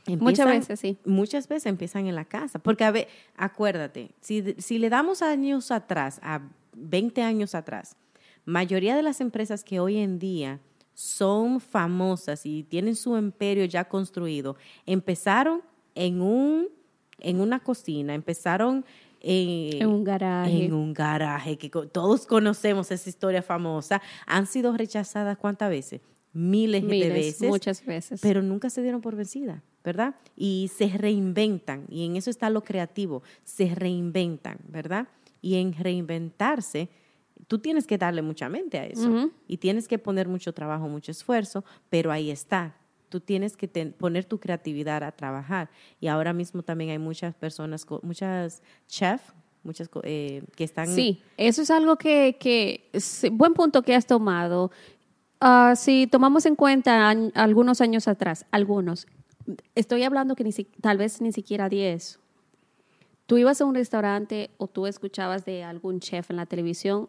muchas 0.07 0.47
veces, 0.47 0.81
sí. 0.81 0.99
Muchas 1.05 1.49
veces 1.49 1.67
empiezan 1.67 2.07
en 2.07 2.15
la 2.15 2.25
casa, 2.25 2.59
porque 2.59 2.85
a 2.85 2.91
ver, 2.91 3.09
acuérdate, 3.37 4.11
si, 4.21 4.55
si 4.59 4.79
le 4.79 4.89
damos 4.91 5.23
años 5.23 5.71
atrás 5.71 6.21
a 6.23 6.43
20 6.75 7.23
años 7.23 7.55
atrás. 7.55 7.97
Mayoría 8.45 8.97
de 8.97 9.03
las 9.03 9.21
empresas 9.21 9.65
que 9.65 9.81
hoy 9.81 9.99
en 9.99 10.19
día 10.19 10.61
son 10.95 11.61
famosas 11.61 12.45
y 12.47 12.63
tienen 12.65 12.97
su 12.97 13.17
imperio 13.17 13.65
ya 13.65 13.89
construido, 13.89 14.57
empezaron 14.87 15.63
en 15.95 16.21
un 16.21 16.69
en 17.21 17.41
una 17.41 17.61
cocina, 17.61 18.15
empezaron 18.15 18.85
en 19.21 19.87
un 19.87 20.05
garaje. 20.05 20.65
En 20.65 20.73
un 20.73 20.95
garaje, 20.95 21.59
que 21.59 21.69
todos 21.69 22.27
conocemos 22.27 22.91
esa 22.91 23.09
historia 23.09 23.43
famosa. 23.43 24.01
Han 24.27 24.47
sido 24.47 24.77
rechazadas 24.77 25.37
cuántas 25.37 25.71
veces? 25.71 26.01
Miles, 26.33 26.87
de 26.87 27.11
veces. 27.11 27.49
Muchas 27.49 27.85
veces. 27.85 28.21
Pero 28.21 28.41
nunca 28.41 28.71
se 28.71 28.83
dieron 28.83 29.01
por 29.01 29.17
vencida, 29.17 29.63
¿verdad? 29.83 30.15
Y 30.37 30.71
se 30.75 30.89
reinventan, 30.89 31.87
y 31.89 32.07
en 32.07 32.17
eso 32.17 32.31
está 32.31 32.51
lo 32.51 32.63
creativo, 32.63 33.23
se 33.45 33.75
reinventan, 33.75 34.59
¿verdad? 34.69 35.09
Y 35.43 35.57
en 35.57 35.73
reinventarse, 35.75 36.89
tú 37.49 37.59
tienes 37.59 37.87
que 37.87 37.99
darle 37.99 38.23
mucha 38.23 38.49
mente 38.49 38.79
a 38.79 38.87
eso. 38.87 39.31
Y 39.49 39.57
tienes 39.57 39.89
que 39.89 39.99
poner 39.99 40.29
mucho 40.29 40.55
trabajo, 40.55 40.89
mucho 40.89 41.11
esfuerzo, 41.11 41.65
pero 41.89 42.13
ahí 42.13 42.31
está. 42.31 42.77
Tú 43.11 43.21
tienes 43.21 43.57
que 43.57 43.69
poner 43.69 44.25
tu 44.25 44.39
creatividad 44.39 45.03
a 45.03 45.13
trabajar. 45.13 45.69
Y 46.01 46.07
ahora 46.07 46.33
mismo 46.33 46.63
también 46.63 46.91
hay 46.91 46.99
muchas 46.99 47.35
personas, 47.35 47.87
muchas 48.03 48.63
chefs, 48.87 49.35
muchas 49.63 49.91
eh, 50.05 50.43
que 50.57 50.65
están... 50.65 50.87
Sí, 50.89 51.23
eso 51.37 51.61
es 51.61 51.71
algo 51.71 51.97
que, 51.97 52.37
que 52.41 52.89
buen 53.33 53.53
punto 53.53 53.83
que 53.83 53.95
has 53.95 54.07
tomado. 54.07 54.71
Ah, 55.41 55.75
si 55.77 56.07
tomamos 56.07 56.47
en 56.47 56.55
cuenta 56.55 57.11
algunos 57.35 57.81
años 57.81 58.09
atrás, 58.09 58.47
algunos, 58.51 59.07
estoy 59.75 60.05
hablando 60.05 60.37
que 60.37 60.45
ni 60.45 60.53
tal 60.53 60.99
vez 60.99 61.21
ni 61.21 61.33
siquiera 61.33 61.69
10. 61.69 62.19
Tú 63.27 63.39
ibas 63.39 63.61
a 63.61 63.65
un 63.65 63.75
restaurante 63.75 64.51
o 64.57 64.67
tú 64.67 64.87
escuchabas 64.87 65.45
de 65.45 65.63
algún 65.63 66.01
chef 66.01 66.31
en 66.31 66.37
la 66.37 66.47
televisión, 66.47 67.09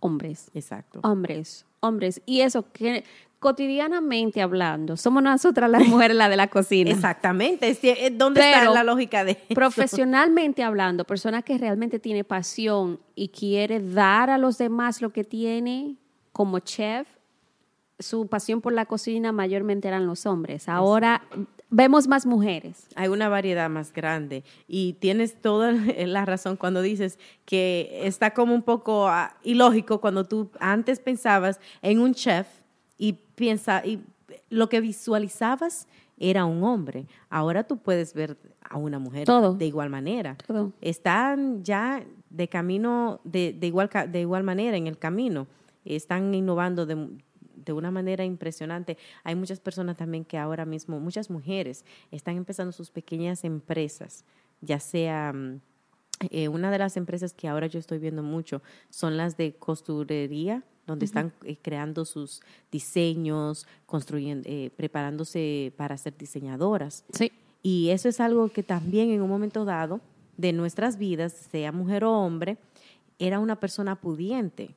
hombres. 0.00 0.50
Exacto. 0.54 1.00
Hombres, 1.02 1.64
hombres. 1.80 2.20
Y 2.26 2.40
eso, 2.40 2.70
que 2.72 3.04
cotidianamente 3.42 4.40
hablando, 4.40 4.96
somos 4.96 5.20
nosotras 5.20 5.68
las 5.68 5.84
mujeres 5.88 6.16
la 6.16 6.28
de 6.28 6.36
la 6.36 6.46
cocina. 6.46 6.92
Exactamente, 6.92 7.68
es, 7.68 7.80
¿dónde 8.16 8.40
está 8.40 8.70
la 8.70 8.84
lógica 8.84 9.24
de 9.24 9.34
Profesionalmente 9.52 10.62
hablando, 10.62 11.04
persona 11.04 11.42
que 11.42 11.58
realmente 11.58 11.98
tiene 11.98 12.22
pasión 12.22 13.00
y 13.16 13.28
quiere 13.28 13.80
dar 13.80 14.30
a 14.30 14.38
los 14.38 14.58
demás 14.58 15.02
lo 15.02 15.10
que 15.10 15.24
tiene 15.24 15.96
como 16.30 16.60
chef, 16.60 17.08
su 17.98 18.28
pasión 18.28 18.60
por 18.60 18.72
la 18.72 18.86
cocina 18.86 19.32
mayormente 19.32 19.88
eran 19.88 20.06
los 20.06 20.24
hombres. 20.24 20.68
Ahora 20.68 21.22
vemos 21.68 22.06
más 22.06 22.26
mujeres. 22.26 22.86
Hay 22.94 23.08
una 23.08 23.28
variedad 23.28 23.68
más 23.68 23.92
grande 23.92 24.44
y 24.68 24.92
tienes 24.94 25.34
toda 25.40 25.72
la 25.72 26.24
razón 26.24 26.56
cuando 26.56 26.80
dices 26.80 27.18
que 27.44 28.02
está 28.04 28.34
como 28.34 28.54
un 28.54 28.62
poco 28.62 29.08
ah, 29.08 29.36
ilógico 29.42 30.00
cuando 30.00 30.26
tú 30.26 30.48
antes 30.60 31.00
pensabas 31.00 31.58
en 31.82 31.98
un 31.98 32.14
chef 32.14 32.46
y 33.02 33.14
piensa, 33.34 33.84
y 33.84 34.00
lo 34.48 34.68
que 34.68 34.80
visualizabas 34.80 35.88
era 36.18 36.44
un 36.44 36.62
hombre. 36.62 37.08
Ahora 37.30 37.64
tú 37.64 37.78
puedes 37.78 38.14
ver 38.14 38.36
a 38.62 38.76
una 38.76 39.00
mujer 39.00 39.26
de 39.26 39.66
igual 39.66 39.90
manera. 39.90 40.36
Están 40.80 41.64
ya 41.64 42.04
de 42.30 42.46
camino, 42.46 43.20
de, 43.24 43.58
igual, 43.60 43.90
de 44.08 44.20
igual 44.20 44.44
manera 44.44 44.76
en 44.76 44.86
el 44.86 44.98
camino. 44.98 45.48
Están 45.84 46.32
innovando 46.32 46.86
de, 46.86 47.08
de 47.56 47.72
una 47.72 47.90
manera 47.90 48.24
impresionante. 48.24 48.96
Hay 49.24 49.34
muchas 49.34 49.58
personas 49.58 49.96
también 49.96 50.24
que 50.24 50.38
ahora 50.38 50.64
mismo, 50.64 51.00
muchas 51.00 51.28
mujeres, 51.28 51.84
están 52.12 52.36
empezando 52.36 52.70
sus 52.70 52.92
pequeñas 52.92 53.42
empresas, 53.42 54.24
ya 54.60 54.78
sea... 54.78 55.34
Eh, 56.30 56.48
una 56.48 56.70
de 56.70 56.78
las 56.78 56.96
empresas 56.96 57.32
que 57.32 57.48
ahora 57.48 57.66
yo 57.66 57.78
estoy 57.78 57.98
viendo 57.98 58.22
mucho 58.22 58.62
son 58.90 59.16
las 59.16 59.36
de 59.36 59.54
costurería, 59.54 60.62
donde 60.86 61.04
están 61.04 61.32
eh, 61.44 61.56
creando 61.60 62.04
sus 62.04 62.42
diseños, 62.70 63.66
construyendo, 63.86 64.48
eh, 64.48 64.70
preparándose 64.76 65.72
para 65.76 65.96
ser 65.96 66.16
diseñadoras. 66.16 67.04
Sí. 67.12 67.32
Y 67.62 67.90
eso 67.90 68.08
es 68.08 68.20
algo 68.20 68.48
que 68.48 68.62
también 68.62 69.10
en 69.10 69.22
un 69.22 69.28
momento 69.28 69.64
dado 69.64 70.00
de 70.36 70.52
nuestras 70.52 70.98
vidas, 70.98 71.32
sea 71.32 71.70
mujer 71.70 72.04
o 72.04 72.12
hombre, 72.12 72.58
era 73.18 73.38
una 73.38 73.56
persona 73.56 73.94
pudiente. 73.96 74.74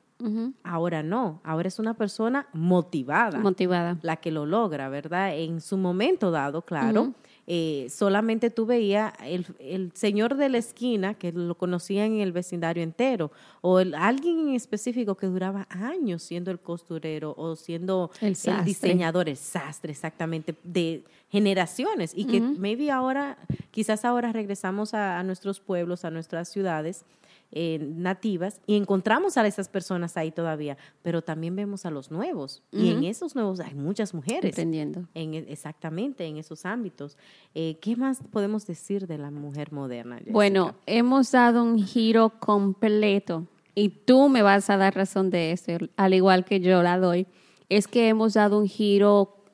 Ahora 0.62 1.02
no, 1.02 1.40
ahora 1.44 1.68
es 1.68 1.78
una 1.78 1.92
persona 1.92 2.48
motivada. 2.54 3.38
Motivada. 3.38 3.98
La 4.00 4.16
que 4.16 4.30
lo 4.30 4.46
logra, 4.46 4.88
¿verdad? 4.88 5.36
En 5.36 5.60
su 5.60 5.76
momento 5.76 6.30
dado, 6.30 6.62
claro. 6.62 7.12
Eh, 7.48 7.86
solamente 7.90 8.50
tú 8.50 8.66
veías 8.66 9.12
el, 9.20 9.92
señor 9.94 10.36
de 10.36 10.48
la 10.48 10.58
esquina, 10.58 11.14
que 11.14 11.32
lo 11.32 11.54
conocían 11.56 12.14
en 12.14 12.20
el 12.20 12.32
vecindario 12.32 12.82
entero, 12.82 13.30
o 13.60 13.78
alguien 13.78 14.48
en 14.48 14.54
específico 14.54 15.16
que 15.16 15.26
duraba 15.26 15.66
años 15.70 16.22
siendo 16.22 16.50
el 16.50 16.58
costurero 16.58 17.34
o 17.36 17.54
siendo 17.54 18.10
el, 18.20 18.36
diseñador, 18.64 19.28
el 19.28 19.36
sastre, 19.36 19.92
exactamente, 19.92 20.54
de 20.64 21.02
generaciones. 21.30 22.12
Y 22.16 22.24
que 22.24 22.40
maybe 22.40 22.90
ahora, 22.90 23.38
quizás 23.70 24.04
ahora 24.04 24.32
regresamos 24.32 24.94
a 24.94 25.22
nuestros 25.22 25.60
pueblos, 25.60 26.04
a 26.04 26.10
nuestras 26.10 26.48
ciudades 26.48 27.04
eh, 27.52 27.78
nativas 27.80 28.60
y 28.66 28.76
encontramos 28.76 29.36
a 29.36 29.46
esas 29.46 29.68
personas 29.68 30.16
ahí 30.16 30.30
todavía, 30.30 30.76
pero 31.02 31.22
también 31.22 31.54
vemos 31.54 31.86
a 31.86 31.90
los 31.90 32.10
nuevos 32.10 32.62
y 32.72 32.90
en 32.90 33.04
esos 33.04 33.34
nuevos 33.34 33.60
hay 33.60 33.74
muchas 33.74 34.14
mujeres. 34.14 34.50
Entendiendo. 34.50 35.06
En, 35.14 35.34
e, 35.34 35.38
exactamente, 35.48 36.24
en 36.26 36.38
esos 36.38 36.66
ámbitos. 36.66 37.16
Eh, 37.54 37.78
¿Qué 37.80 37.96
más 37.96 38.20
podemos 38.30 38.66
decir 38.66 39.06
de 39.06 39.18
la 39.18 39.30
mujer 39.30 39.72
moderna? 39.72 40.20
Bueno, 40.28 40.74
hemos 40.86 41.30
dado 41.30 41.62
un 41.62 41.78
giro 41.78 42.30
completo 42.40 43.46
y 43.74 43.90
tú 43.90 44.28
me 44.28 44.42
vas 44.42 44.68
a 44.70 44.76
dar 44.76 44.94
razón 44.94 45.30
de 45.30 45.52
eso, 45.52 45.72
al 45.96 46.14
igual 46.14 46.44
que 46.44 46.60
yo 46.60 46.82
la 46.82 46.98
doy. 46.98 47.26
Es 47.68 47.88
que 47.88 48.08
hemos 48.08 48.34
dado 48.34 48.58
un 48.58 48.66
giro 48.66 49.44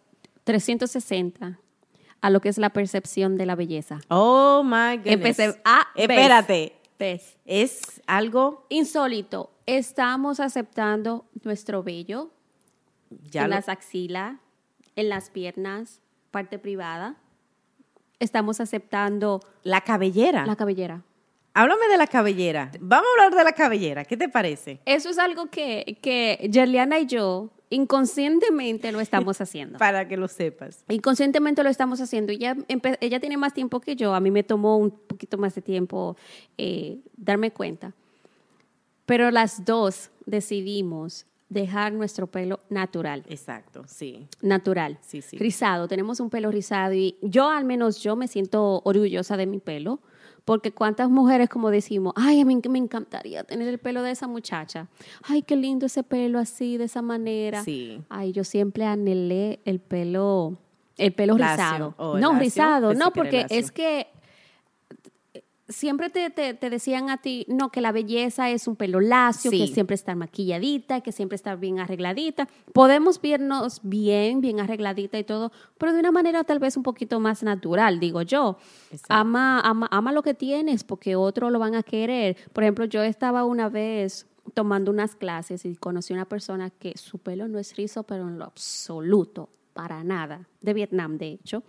360 0.45 1.59
a 2.21 2.31
lo 2.31 2.41
que 2.41 2.49
es 2.49 2.57
la 2.57 2.71
percepción 2.71 3.37
de 3.37 3.47
la 3.47 3.55
belleza. 3.55 3.99
Oh 4.09 4.63
my 4.65 4.97
goodness. 4.97 5.13
Empecé 5.13 5.61
a 5.65 5.89
Espérate. 5.95 6.82
Es 7.45 8.01
algo 8.07 8.67
insólito. 8.69 9.51
Estamos 9.67 10.39
aceptando 10.39 11.27
nuestro 11.43 11.83
vello 11.83 12.31
en 13.33 13.51
las 13.51 13.69
axilas, 13.69 14.37
en 14.95 15.09
las 15.09 15.31
piernas, 15.31 16.01
parte 16.31 16.59
privada. 16.59 17.17
Estamos 18.21 18.61
aceptando 18.61 19.41
la 19.65 19.81
cabellera. 19.81 20.47
La 20.47 20.55
cabellera. 20.55 21.03
Háblame 21.55 21.89
de 21.89 21.99
la 21.99 22.07
cabellera. 22.07 22.71
Vamos 22.81 23.09
a 23.09 23.25
hablar 23.25 23.39
de 23.39 23.45
la 23.45 23.53
cabellera. 23.53 24.05
¿Qué 24.05 24.17
te 24.17 24.29
parece? 24.29 24.81
Eso 24.87 25.11
es 25.11 25.19
algo 25.19 25.47
que, 25.47 25.99
que 26.01 26.49
Yerliana 26.51 27.01
y 27.01 27.07
yo 27.07 27.51
inconscientemente 27.73 28.93
lo 28.93 29.01
estamos 29.01 29.41
haciendo. 29.41 29.79
Para 29.79 30.07
que 30.07 30.17
lo 30.17 30.29
sepas. 30.29 30.85
Inconscientemente 30.89 31.63
lo 31.63 31.71
estamos 31.71 32.01
haciendo. 32.01 32.33
Ella, 32.33 32.57
ella 33.01 33.21
tiene 33.21 33.37
más 33.37 33.55
tiempo 33.55 33.81
que 33.81 33.97
yo. 33.97 34.15
A 34.15 34.21
mí 34.21 34.31
me 34.31 34.43
tomó 34.43 34.77
un 34.77 34.91
poquito 34.91 35.39
más 35.39 35.55
de 35.55 35.63
tiempo 35.63 36.17
eh, 36.59 36.99
darme 37.17 37.51
cuenta. 37.51 37.95
Pero 39.07 39.31
las 39.31 39.65
dos 39.65 40.11
decidimos 40.27 41.27
dejar 41.49 41.93
nuestro 41.93 42.27
pelo 42.27 42.61
natural. 42.69 43.25
Exacto, 43.29 43.85
sí. 43.87 44.27
Natural. 44.41 44.99
Sí, 45.01 45.23
sí. 45.23 45.39
Rizado. 45.39 45.89
Tenemos 45.89 46.21
un 46.21 46.31
pelo 46.31 46.51
rizado 46.51 46.93
y 46.95 47.17
yo 47.23 47.49
al 47.49 47.65
menos 47.65 48.03
yo 48.03 48.17
me 48.17 48.29
siento 48.29 48.83
orgullosa 48.85 49.37
de 49.37 49.47
mi 49.47 49.59
pelo 49.59 50.01
porque 50.45 50.73
cuántas 50.73 51.09
mujeres 51.09 51.49
como 51.49 51.71
decimos, 51.71 52.13
ay, 52.17 52.41
a 52.41 52.45
mí 52.45 52.61
me 52.69 52.79
encantaría 52.79 53.45
tener 53.45 53.69
el 53.69 53.79
pelo 53.79 54.03
de 54.03 54.11
esa 54.11 54.27
muchacha. 54.27 54.89
Ay, 55.23 55.43
qué 55.43 55.57
lindo 55.57 55.87
ese 55.87 56.03
pelo 56.03 56.39
así, 56.39 56.77
de 56.77 56.85
esa 56.85 57.03
manera. 57.03 57.63
Sí. 57.63 58.03
Ay, 58.09 58.33
yo 58.33 58.45
siempre 58.45 58.85
anhelé 58.85 59.61
el 59.65 59.81
pelo, 59.81 60.59
el 60.97 61.13
pelo 61.13 61.37
rizado. 61.37 61.95
no, 61.99 62.39
rizado, 62.39 62.95
no, 62.95 63.13
porque 63.13 63.47
es 63.51 63.71
que 63.71 64.09
siempre 65.69 66.11
te, 66.11 66.31
te, 66.31 66.71
decían 66.71 67.11
a 67.11 67.19
ti, 67.19 67.47
no, 67.49 67.71
que 67.71 67.81
la 67.81 67.93
belleza 67.93 68.51
es 68.51 68.67
un 68.67 68.77
pelo 68.77 69.01
lacio, 69.01 69.51
que 69.51 69.67
siempre 69.67 69.95
está 69.95 70.15
maquilladita, 70.15 71.01
que 71.01 71.13
siempre 71.13 71.37
está 71.37 71.55
bien 71.57 71.79
arregladita. 71.79 72.49
Podemos 72.73 73.21
vernos 73.21 73.81
bien, 73.83 74.41
bien 74.41 74.61
arregladita 74.61 75.19
y 75.19 75.25
todo, 75.25 75.53
pero 75.79 75.93
de 75.93 76.01
una 76.01 76.13
manera 76.13 76.45
tal 76.45 76.59
vez 76.59 76.77
un 76.77 76.83
poquito 76.83 77.21
más 77.21 77.43
natural, 77.43 78.01
digo 78.01 78.23
yo. 78.23 78.59
Ama, 79.09 79.61
ama, 79.61 79.89
ama 79.91 80.13
lo 80.13 80.23
que 80.23 80.35
tienes 80.35 80.85
porque 80.85 81.17
otros 81.17 81.53
lo 81.53 81.59
van 81.59 81.75
a 81.75 81.83
querer. 81.83 82.37
Por 82.53 82.65
ejemplo, 82.65 82.85
yo 82.85 83.03
estaba 83.03 83.45
una 83.45 83.69
vez 83.69 84.27
tomando 84.55 84.91
unas 84.91 85.15
clases 85.15 85.65
y 85.65 85.77
conocí 85.77 86.13
a 86.13 86.17
una 86.17 86.29
persona 86.29 86.71
que 86.71 86.97
su 86.99 87.19
pelo 87.19 87.49
no 87.49 87.59
es 87.59 87.77
rizo, 87.77 88.03
pero 88.03 88.29
en 88.29 88.39
lo 88.39 88.45
absoluto, 88.45 89.49
para 89.73 90.05
nada, 90.05 90.49
de 90.61 90.75
Vietnam, 90.75 91.17
de 91.17 91.29
hecho 91.29 91.63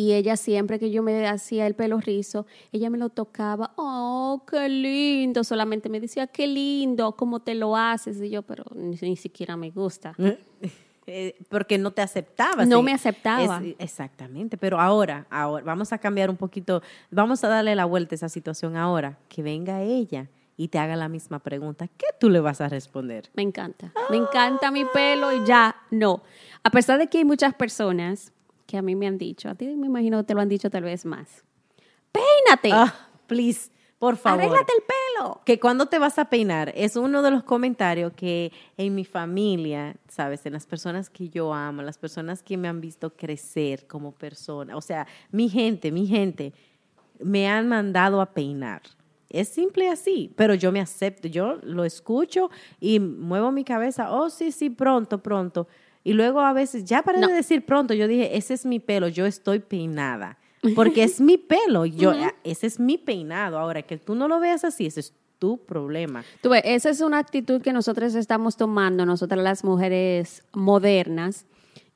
y 0.00 0.14
ella 0.14 0.38
siempre 0.38 0.78
que 0.78 0.90
yo 0.90 1.02
me 1.02 1.28
hacía 1.28 1.66
el 1.66 1.74
pelo 1.74 2.00
rizo, 2.00 2.46
ella 2.72 2.88
me 2.88 2.96
lo 2.96 3.10
tocaba, 3.10 3.74
oh, 3.76 4.42
qué 4.50 4.66
lindo, 4.66 5.44
solamente 5.44 5.90
me 5.90 6.00
decía, 6.00 6.26
qué 6.26 6.46
lindo, 6.46 7.12
cómo 7.16 7.40
te 7.40 7.54
lo 7.54 7.76
haces, 7.76 8.18
y 8.18 8.30
yo, 8.30 8.40
pero 8.40 8.64
ni, 8.74 9.16
siquiera 9.16 9.56
me 9.56 9.70
gusta. 9.70 10.14
Eh, 11.12 11.34
porque 11.48 11.76
no 11.76 11.90
te 11.90 12.02
aceptaba. 12.02 12.64
No 12.66 12.82
me 12.82 12.92
aceptaba. 12.92 13.60
exactamente, 13.78 14.56
pero 14.56 14.78
ahora, 14.78 15.26
ahora, 15.28 15.64
vamos 15.64 15.92
a 15.92 15.98
cambiar 15.98 16.30
un 16.30 16.36
poquito, 16.36 16.82
vamos 17.10 17.42
a 17.42 17.48
darle 17.48 17.74
la 17.74 17.84
vuelta 17.84 18.14
a 18.14 18.16
esa 18.16 18.28
situación 18.28 18.76
ahora, 18.76 19.18
que 19.28 19.42
venga 19.42 19.82
ella 19.82 20.28
y 20.56 20.68
te 20.68 20.78
haga 20.78 20.94
la 20.94 21.08
misma 21.08 21.40
pregunta, 21.40 21.88
¿qué 21.88 22.06
tú 22.20 22.30
le 22.30 22.38
vas 22.38 22.60
a 22.60 22.68
responder? 22.68 23.28
Me 23.34 23.42
encanta. 23.42 23.92
Me 24.08 24.18
encanta 24.18 24.70
mi 24.70 24.84
pelo 24.84 25.32
y 25.32 25.44
ya 25.44 25.74
no. 25.90 26.22
A 26.62 26.70
pesar 26.70 26.98
de 26.98 27.08
que 27.08 27.18
hay 27.18 27.24
muchas 27.24 27.54
personas 27.54 28.32
que 28.70 28.78
a 28.78 28.82
mí 28.82 28.94
me 28.94 29.08
han 29.08 29.18
dicho, 29.18 29.48
a 29.48 29.56
ti 29.56 29.66
me 29.74 29.88
imagino 29.88 30.18
que 30.18 30.24
te 30.24 30.34
lo 30.34 30.40
han 30.40 30.48
dicho 30.48 30.70
tal 30.70 30.84
vez 30.84 31.04
más. 31.04 31.44
Peínate. 32.12 32.70
Ah, 32.72 33.08
please, 33.26 33.72
por 33.98 34.16
favor. 34.16 34.38
Arréglate 34.38 34.72
el 34.78 34.84
pelo. 34.84 35.40
Que 35.44 35.58
cuando 35.58 35.86
te 35.86 35.98
vas 35.98 36.20
a 36.20 36.26
peinar 36.26 36.72
es 36.76 36.94
uno 36.94 37.20
de 37.22 37.32
los 37.32 37.42
comentarios 37.42 38.12
que 38.12 38.52
en 38.76 38.94
mi 38.94 39.04
familia, 39.04 39.96
sabes, 40.06 40.46
en 40.46 40.52
las 40.52 40.66
personas 40.66 41.10
que 41.10 41.28
yo 41.28 41.52
amo, 41.52 41.82
las 41.82 41.98
personas 41.98 42.44
que 42.44 42.56
me 42.56 42.68
han 42.68 42.80
visto 42.80 43.10
crecer 43.10 43.88
como 43.88 44.12
persona, 44.12 44.76
o 44.76 44.80
sea, 44.80 45.04
mi 45.32 45.48
gente, 45.48 45.90
mi 45.90 46.06
gente, 46.06 46.52
me 47.18 47.48
han 47.48 47.68
mandado 47.68 48.20
a 48.20 48.32
peinar. 48.32 48.82
Es 49.28 49.48
simple 49.48 49.88
así, 49.88 50.32
pero 50.36 50.54
yo 50.54 50.70
me 50.70 50.80
acepto, 50.80 51.26
yo 51.26 51.58
lo 51.62 51.84
escucho 51.84 52.50
y 52.78 53.00
muevo 53.00 53.50
mi 53.50 53.64
cabeza, 53.64 54.12
oh 54.12 54.30
sí, 54.30 54.52
sí, 54.52 54.70
pronto, 54.70 55.18
pronto. 55.18 55.66
Y 56.02 56.14
luego 56.14 56.40
a 56.40 56.52
veces, 56.52 56.84
ya 56.84 57.02
para 57.02 57.26
de 57.26 57.32
decir 57.32 57.64
pronto, 57.66 57.94
yo 57.94 58.08
dije, 58.08 58.36
ese 58.36 58.54
es 58.54 58.64
mi 58.64 58.80
pelo, 58.80 59.08
yo 59.08 59.26
estoy 59.26 59.58
peinada, 59.58 60.38
porque 60.74 61.02
es 61.02 61.20
mi 61.20 61.36
pelo, 61.36 61.84
yo, 61.86 62.12
ese 62.44 62.66
es 62.66 62.80
mi 62.80 62.98
peinado. 62.98 63.58
Ahora, 63.58 63.82
que 63.82 63.98
tú 63.98 64.14
no 64.14 64.28
lo 64.28 64.40
veas 64.40 64.64
así, 64.64 64.86
ese 64.86 65.00
es 65.00 65.14
tu 65.38 65.58
problema. 65.58 66.24
Tú 66.42 66.50
ves, 66.50 66.62
esa 66.64 66.90
es 66.90 67.00
una 67.00 67.18
actitud 67.18 67.60
que 67.60 67.72
nosotros 67.72 68.14
estamos 68.14 68.56
tomando, 68.56 69.04
nosotras 69.06 69.42
las 69.42 69.64
mujeres 69.64 70.44
modernas, 70.52 71.46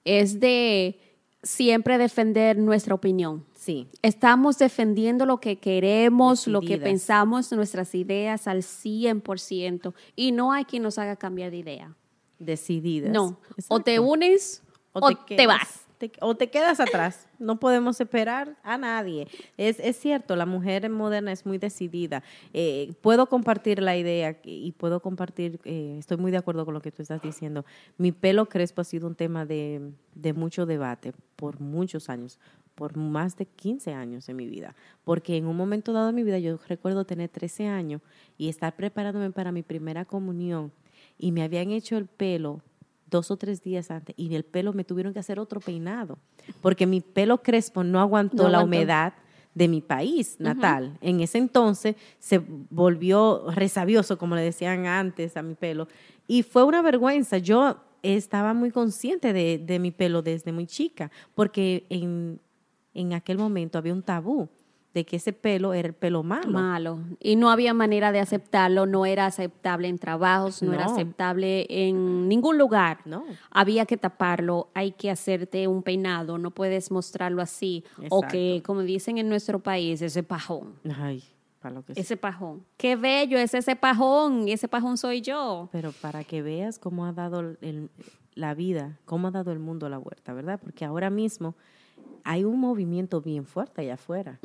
es 0.04 0.40
de 0.40 0.98
siempre 1.42 1.98
defender 1.98 2.58
nuestra 2.58 2.94
opinión. 2.94 3.44
Sí. 3.54 3.88
Estamos 4.02 4.58
defendiendo 4.58 5.26
lo 5.26 5.38
que 5.38 5.56
queremos, 5.56 6.46
lo 6.46 6.60
que 6.60 6.78
pensamos, 6.78 7.52
nuestras 7.52 7.94
ideas 7.94 8.46
al 8.46 8.62
100% 8.62 9.94
y 10.16 10.32
no 10.32 10.52
hay 10.52 10.64
quien 10.64 10.82
nos 10.82 10.98
haga 10.98 11.16
cambiar 11.16 11.50
de 11.50 11.58
idea. 11.58 11.96
Decididas. 12.38 13.12
No, 13.12 13.38
o 13.68 13.80
te 13.80 14.00
unes 14.00 14.62
o, 14.94 15.10
te, 15.16 15.46
vas. 15.46 15.86
o 16.20 16.36
te 16.36 16.50
quedas 16.50 16.78
atrás. 16.78 17.28
No 17.40 17.58
podemos 17.58 18.00
esperar 18.00 18.56
a 18.62 18.78
nadie. 18.78 19.26
Es, 19.56 19.80
es 19.80 19.96
cierto, 19.96 20.36
la 20.36 20.46
mujer 20.46 20.88
moderna 20.88 21.32
es 21.32 21.44
muy 21.44 21.58
decidida. 21.58 22.22
Eh, 22.52 22.94
puedo 23.00 23.26
compartir 23.26 23.82
la 23.82 23.96
idea 23.96 24.38
y 24.44 24.72
puedo 24.72 25.00
compartir, 25.00 25.60
eh, 25.64 25.96
estoy 25.98 26.16
muy 26.16 26.30
de 26.30 26.38
acuerdo 26.38 26.64
con 26.64 26.74
lo 26.74 26.80
que 26.80 26.92
tú 26.92 27.02
estás 27.02 27.22
diciendo. 27.22 27.64
Mi 27.98 28.12
pelo 28.12 28.46
crespo 28.46 28.82
ha 28.82 28.84
sido 28.84 29.08
un 29.08 29.16
tema 29.16 29.44
de, 29.46 29.92
de 30.14 30.32
mucho 30.32 30.64
debate 30.64 31.12
por 31.36 31.60
muchos 31.60 32.08
años 32.08 32.38
por 32.74 32.96
más 32.96 33.36
de 33.36 33.46
15 33.46 33.92
años 33.92 34.28
en 34.28 34.34
mi 34.34 34.48
vida, 34.48 34.74
porque 35.04 35.36
en 35.36 35.46
un 35.46 35.56
momento 35.56 35.92
dado 35.92 36.08
de 36.08 36.12
mi 36.12 36.24
vida 36.24 36.40
yo 36.40 36.58
recuerdo 36.68 37.04
tener 37.04 37.28
13 37.28 37.68
años 37.68 38.02
y 38.36 38.48
estar 38.48 38.74
preparándome 38.74 39.30
para 39.30 39.52
mi 39.52 39.62
primera 39.62 40.04
comunión 40.04 40.72
y 41.18 41.32
me 41.32 41.42
habían 41.42 41.70
hecho 41.70 41.96
el 41.96 42.06
pelo 42.06 42.62
dos 43.10 43.30
o 43.30 43.36
tres 43.36 43.62
días 43.62 43.90
antes 43.90 44.14
y 44.18 44.34
el 44.34 44.44
pelo 44.44 44.72
me 44.72 44.84
tuvieron 44.84 45.12
que 45.12 45.20
hacer 45.20 45.38
otro 45.38 45.60
peinado, 45.60 46.18
porque 46.60 46.86
mi 46.86 47.00
pelo 47.00 47.42
crespo 47.42 47.84
no 47.84 48.00
aguantó, 48.00 48.48
la 48.48 48.62
humedad 48.62 49.14
de 49.54 49.68
mi 49.68 49.80
país 49.80 50.36
natal. 50.40 50.98
En 51.00 51.20
ese 51.20 51.38
entonces 51.38 51.94
se 52.18 52.38
volvió 52.70 53.50
resabioso, 53.52 54.18
como 54.18 54.34
le 54.34 54.42
decían 54.42 54.86
antes 54.86 55.36
a 55.36 55.42
mi 55.42 55.54
pelo, 55.54 55.86
y 56.26 56.42
fue 56.42 56.64
una 56.64 56.82
vergüenza. 56.82 57.38
Yo 57.38 57.76
estaba 58.02 58.52
muy 58.52 58.70
consciente 58.70 59.32
de, 59.32 59.58
de 59.58 59.78
mi 59.78 59.92
pelo 59.92 60.22
desde 60.22 60.50
muy 60.50 60.66
chica, 60.66 61.10
porque 61.34 61.86
en, 61.88 62.40
en 62.94 63.12
aquel 63.12 63.38
momento 63.38 63.78
había 63.78 63.92
un 63.92 64.02
tabú 64.02 64.48
de 64.94 65.04
que 65.04 65.16
ese 65.16 65.32
pelo 65.32 65.74
era 65.74 65.88
el 65.88 65.94
pelo 65.94 66.22
malo. 66.22 66.50
Malo. 66.50 67.00
Y 67.18 67.34
no 67.34 67.50
había 67.50 67.74
manera 67.74 68.12
de 68.12 68.20
aceptarlo, 68.20 68.86
no 68.86 69.04
era 69.04 69.26
aceptable 69.26 69.88
en 69.88 69.98
trabajos, 69.98 70.62
no, 70.62 70.72
era 70.72 70.84
aceptable 70.84 71.66
en 71.68 72.28
ningún 72.28 72.56
lugar. 72.56 73.00
No. 73.04 73.24
Había 73.50 73.86
que 73.86 73.96
taparlo, 73.96 74.68
hay 74.72 74.92
que 74.92 75.10
hacerte 75.10 75.66
un 75.66 75.82
peinado, 75.82 76.38
no 76.38 76.52
puedes 76.52 76.92
mostrarlo 76.92 77.42
así. 77.42 77.84
O 78.08 78.22
que, 78.22 78.62
como 78.64 78.82
dicen 78.82 79.18
en 79.18 79.28
nuestro 79.28 79.58
país, 79.58 80.00
ese 80.00 80.22
pajón. 80.22 80.74
Ay, 80.96 81.24
para 81.60 81.74
lo 81.74 81.84
que 81.84 81.94
Ese 81.96 82.16
pajón. 82.16 82.64
Qué 82.76 82.94
bello 82.94 83.36
es 83.36 83.52
ese 83.52 83.74
pajón, 83.74 84.46
ese 84.46 84.68
pajón 84.68 84.96
soy 84.96 85.22
yo. 85.22 85.68
Pero 85.72 85.90
para 85.90 86.22
que 86.22 86.40
veas 86.40 86.78
cómo 86.78 87.04
ha 87.04 87.12
dado 87.12 87.56
la 88.36 88.54
vida, 88.54 89.00
cómo 89.06 89.26
ha 89.26 89.30
dado 89.32 89.50
el 89.50 89.58
mundo 89.58 89.88
la 89.88 89.98
vuelta, 89.98 90.32
¿verdad? 90.32 90.60
Porque 90.62 90.84
ahora 90.84 91.10
mismo 91.10 91.56
hay 92.24 92.44
un 92.44 92.58
movimiento 92.58 93.20
bien 93.20 93.44
fuerte 93.44 93.82
allá 93.82 93.94
afuera 93.94 94.40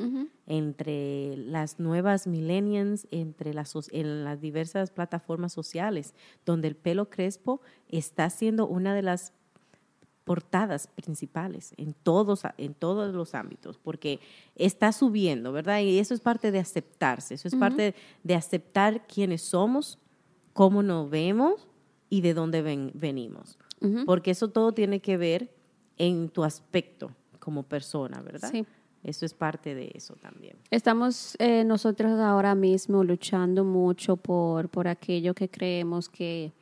entre 0.46 1.36
las 1.38 1.80
nuevas 1.80 2.26
millennials, 2.26 3.08
entre 3.10 3.54
las, 3.54 3.74
en 3.90 4.22
las 4.22 4.40
diversas 4.40 4.90
plataformas 4.90 5.54
sociales, 5.54 6.14
donde 6.44 6.68
el 6.68 6.76
pelo 6.76 7.08
crespo 7.08 7.62
está 7.88 8.28
siendo 8.28 8.66
una 8.66 8.94
de 8.94 9.02
las 9.02 9.32
portadas 10.24 10.88
principales 10.88 11.72
en 11.78 11.94
todos, 11.94 12.42
en 12.58 12.74
todos 12.74 13.14
los 13.14 13.34
ámbitos, 13.34 13.78
porque 13.78 14.20
está 14.54 14.92
subiendo, 14.92 15.50
¿verdad? 15.50 15.80
Y 15.80 15.98
eso 15.98 16.12
es 16.12 16.20
parte 16.20 16.52
de 16.52 16.58
aceptarse, 16.58 17.34
eso 17.34 17.48
es 17.48 17.56
parte 17.56 17.94
de 18.22 18.34
aceptar 18.34 19.06
quiénes 19.06 19.40
somos, 19.40 19.98
cómo 20.52 20.82
nos 20.82 21.08
vemos 21.08 21.66
y 22.10 22.20
de 22.20 22.34
dónde 22.34 22.90
venimos, 22.92 23.58
porque 24.04 24.32
eso 24.32 24.48
todo 24.48 24.72
tiene 24.72 25.00
que 25.00 25.16
ver 25.16 25.50
en 25.96 26.28
tu 26.28 26.44
aspecto 26.44 27.12
como 27.40 27.64
persona, 27.64 28.20
¿verdad? 28.22 28.50
Sí. 28.52 28.64
Eso 29.02 29.24
es 29.24 29.32
parte 29.32 29.74
de 29.74 29.90
eso 29.94 30.14
también. 30.16 30.56
Estamos 30.70 31.34
eh, 31.38 31.64
nosotros 31.64 32.20
ahora 32.20 32.54
mismo 32.54 33.02
luchando 33.02 33.64
mucho 33.64 34.16
por, 34.16 34.68
por 34.68 34.88
aquello 34.88 35.32
que 35.34 35.48
creemos 35.48 36.10
que, 36.10 36.52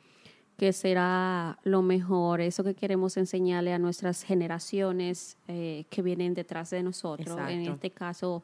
que 0.57 0.71
será 0.71 1.59
lo 1.63 1.81
mejor, 1.81 2.39
eso 2.39 2.63
que 2.63 2.75
queremos 2.75 3.17
enseñarle 3.17 3.73
a 3.73 3.79
nuestras 3.79 4.23
generaciones 4.23 5.37
eh, 5.49 5.83
que 5.89 6.01
vienen 6.01 6.33
detrás 6.33 6.69
de 6.69 6.81
nosotros. 6.81 7.37
En 7.49 7.67
este 7.67 7.91
caso, 7.91 8.41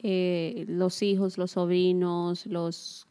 eh, 0.00 0.66
los 0.68 1.02
hijos, 1.02 1.38
los 1.38 1.52
sobrinos, 1.52 2.44
los 2.46 3.07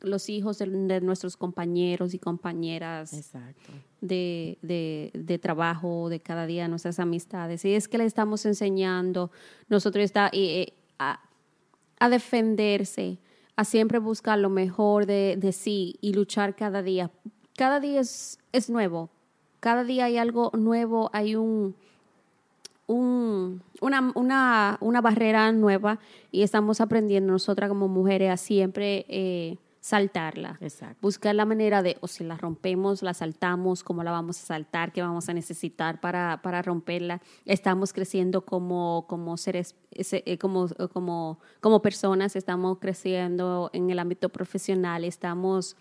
los 0.00 0.28
hijos 0.28 0.58
de, 0.58 1.00
nuestros 1.00 1.36
compañeros 1.36 2.14
y 2.14 2.18
compañeras 2.18 3.32
de, 4.00 4.58
de, 4.62 5.38
trabajo, 5.38 6.08
de 6.08 6.20
cada 6.20 6.46
día, 6.46 6.68
nuestras 6.68 6.98
amistades. 6.98 7.64
Y 7.64 7.74
es 7.74 7.88
que 7.88 7.98
le 7.98 8.04
estamos 8.04 8.46
enseñando, 8.46 9.30
nosotros 9.68 10.04
está, 10.04 10.30
a, 10.98 11.20
a, 11.98 12.08
defenderse, 12.08 13.18
a 13.56 13.64
siempre 13.64 13.98
buscar 13.98 14.38
lo 14.38 14.50
mejor 14.50 15.06
de, 15.06 15.36
de, 15.38 15.52
sí 15.52 15.96
y 16.00 16.12
luchar 16.12 16.54
cada 16.56 16.82
día. 16.82 17.10
Cada 17.56 17.80
día 17.80 18.00
es, 18.00 18.38
es 18.52 18.68
nuevo, 18.68 19.10
cada 19.60 19.84
día 19.84 20.04
hay 20.06 20.18
algo 20.18 20.50
nuevo, 20.54 21.10
hay 21.12 21.36
un... 21.36 21.74
Un, 22.88 23.62
una, 23.80 24.12
una, 24.14 24.78
una, 24.80 25.00
barrera 25.00 25.50
nueva 25.50 25.98
y 26.30 26.42
estamos 26.42 26.80
aprendiendo 26.80 27.32
nosotras 27.32 27.68
como 27.68 27.88
mujeres 27.88 28.30
a 28.30 28.36
siempre 28.36 29.04
eh, 29.08 29.58
saltarla. 29.86 30.58
Buscar 31.00 31.36
la 31.36 31.44
manera 31.44 31.80
de, 31.80 31.96
o 32.00 32.08
si 32.08 32.24
la 32.24 32.36
rompemos, 32.36 33.02
la 33.02 33.14
saltamos, 33.14 33.84
cómo 33.84 34.02
la 34.02 34.10
vamos 34.10 34.42
a 34.42 34.44
saltar, 34.44 34.92
qué 34.92 35.00
vamos 35.00 35.28
a 35.28 35.32
necesitar 35.32 36.00
para, 36.00 36.40
para 36.42 36.60
romperla. 36.60 37.22
Estamos 37.44 37.92
creciendo 37.92 38.44
como, 38.44 39.06
como 39.08 39.36
seres, 39.36 39.76
eh, 39.92 40.38
como, 40.38 40.66
como, 40.92 41.38
como 41.60 41.82
personas, 41.82 42.34
estamos 42.34 42.78
creciendo 42.80 43.70
en 43.72 43.88
el 43.88 44.00
ámbito 44.00 44.28
profesional, 44.28 45.04
estamos 45.04 45.76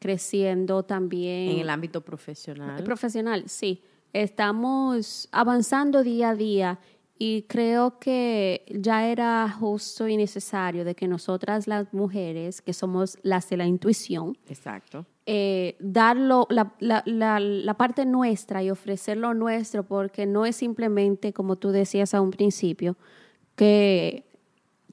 creciendo 0.00 0.82
también. 0.82 1.52
En 1.52 1.60
el 1.60 1.70
ámbito 1.70 2.02
profesional. 2.02 2.84
Profesional, 2.84 3.44
sí. 3.46 3.82
Estamos 4.12 5.30
avanzando 5.32 6.02
día 6.02 6.30
a 6.30 6.34
día 6.34 6.78
y 7.18 7.42
creo 7.42 7.98
que 7.98 8.64
ya 8.68 9.08
era 9.08 9.48
justo 9.48 10.06
y 10.06 10.16
necesario 10.16 10.84
de 10.84 10.94
que 10.94 11.08
nosotras 11.08 11.66
las 11.66 11.92
mujeres, 11.94 12.60
que 12.60 12.72
somos 12.72 13.18
las 13.22 13.48
de 13.48 13.56
la 13.56 13.66
intuición, 13.66 14.36
Exacto. 14.48 15.06
Eh, 15.28 15.74
darlo, 15.80 16.46
la, 16.50 16.74
la, 16.78 17.02
la, 17.40 17.74
parte 17.74 18.06
nuestra 18.06 18.62
y 18.62 18.70
ofrecer 18.70 19.16
lo 19.16 19.34
nuestro, 19.34 19.82
porque 19.82 20.24
no 20.24 20.46
es 20.46 20.54
simplemente, 20.54 21.32
como 21.32 21.56
tú 21.56 21.70
decías 21.70 22.14
a 22.14 22.20
un 22.20 22.30
principio, 22.30 22.96
que 23.56 24.24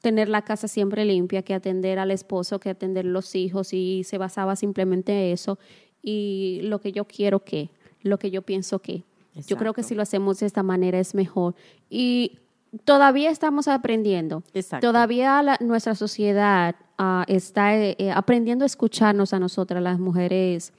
tener 0.02 0.30
la 0.30 0.42
casa 0.42 0.68
siempre 0.68 1.06
limpia, 1.06 1.44
que 1.44 1.54
atender 1.54 2.00
al 2.00 2.10
esposo, 2.10 2.60
que 2.60 2.72
atender 2.72 3.06
los 3.06 3.36
hijos, 3.36 3.74
y 3.74 4.04
se 4.06 4.18
basaba 4.18 4.56
simplemente 4.56 5.12
en 5.12 5.34
eso. 5.34 5.60
Y 6.02 6.62
lo 6.64 6.82
que 6.82 6.92
yo 6.92 7.06
quiero 7.06 7.46
que, 7.46 7.70
lo 8.02 8.18
que 8.18 8.32
yo 8.32 8.42
pienso 8.42 8.80
que. 8.80 9.04
Yo 9.36 9.58
creo 9.58 9.74
que 9.74 9.84
si 9.84 9.96
lo 9.96 10.02
hacemos 10.02 10.40
de 10.40 10.46
esta 10.46 10.64
manera 10.64 11.00
es 11.00 11.16
mejor. 11.16 11.56
Y 11.90 12.40
todavía 12.86 13.30
estamos 13.30 13.68
aprendiendo. 13.68 14.44
Todavía 14.82 15.58
nuestra 15.60 15.96
sociedad 15.96 16.76
ah, 16.98 17.26
está 17.28 17.76
eh, 17.78 17.96
eh, 17.98 18.12
aprendiendo 18.12 18.64
a 18.64 18.68
escucharnos 18.68 19.34
a 19.34 19.40
nosotras, 19.40 19.82
las 19.82 20.00
mujeres 20.00 20.74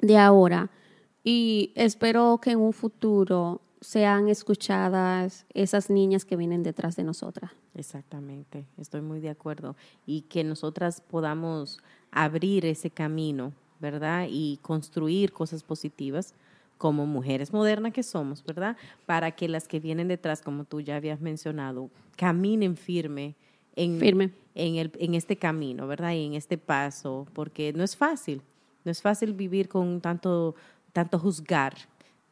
de 0.00 0.18
ahora. 0.18 0.70
Y 1.22 1.72
espero 1.74 2.38
que 2.40 2.52
en 2.52 2.60
un 2.60 2.72
futuro 2.72 3.60
sean 3.80 4.28
escuchadas 4.28 5.46
esas 5.52 5.90
niñas 5.90 6.24
que 6.24 6.36
vienen 6.36 6.62
detrás 6.62 6.96
de 6.96 7.04
nosotras. 7.04 7.50
Exactamente, 7.74 8.64
estoy 8.78 9.02
muy 9.02 9.20
de 9.20 9.30
acuerdo. 9.30 9.76
Y 10.06 10.22
que 10.22 10.44
nosotras 10.44 11.00
podamos 11.00 11.80
abrir 12.10 12.64
ese 12.64 12.90
camino, 12.90 13.52
¿verdad? 13.80 14.26
Y 14.30 14.58
construir 14.62 15.32
cosas 15.32 15.62
positivas 15.62 16.34
como 16.78 17.06
mujeres 17.06 17.52
modernas 17.52 17.92
que 17.92 18.02
somos, 18.02 18.44
¿verdad? 18.44 18.76
Para 19.06 19.30
que 19.32 19.48
las 19.48 19.66
que 19.68 19.80
vienen 19.80 20.08
detrás, 20.08 20.42
como 20.42 20.64
tú 20.64 20.80
ya 20.80 20.96
habías 20.96 21.20
mencionado, 21.20 21.90
caminen 22.16 22.76
firme 22.76 23.34
en, 23.74 23.98
Firme. 23.98 24.30
en, 24.54 24.76
el, 24.76 24.92
en 24.98 25.14
este 25.14 25.36
camino, 25.36 25.86
¿verdad? 25.86 26.12
Y 26.12 26.24
en 26.26 26.34
este 26.34 26.58
paso, 26.58 27.26
porque 27.32 27.72
no 27.72 27.82
es 27.84 27.96
fácil, 27.96 28.42
no 28.84 28.90
es 28.90 29.02
fácil 29.02 29.32
vivir 29.34 29.68
con 29.68 30.00
tanto, 30.00 30.54
tanto 30.92 31.18
juzgar 31.18 31.74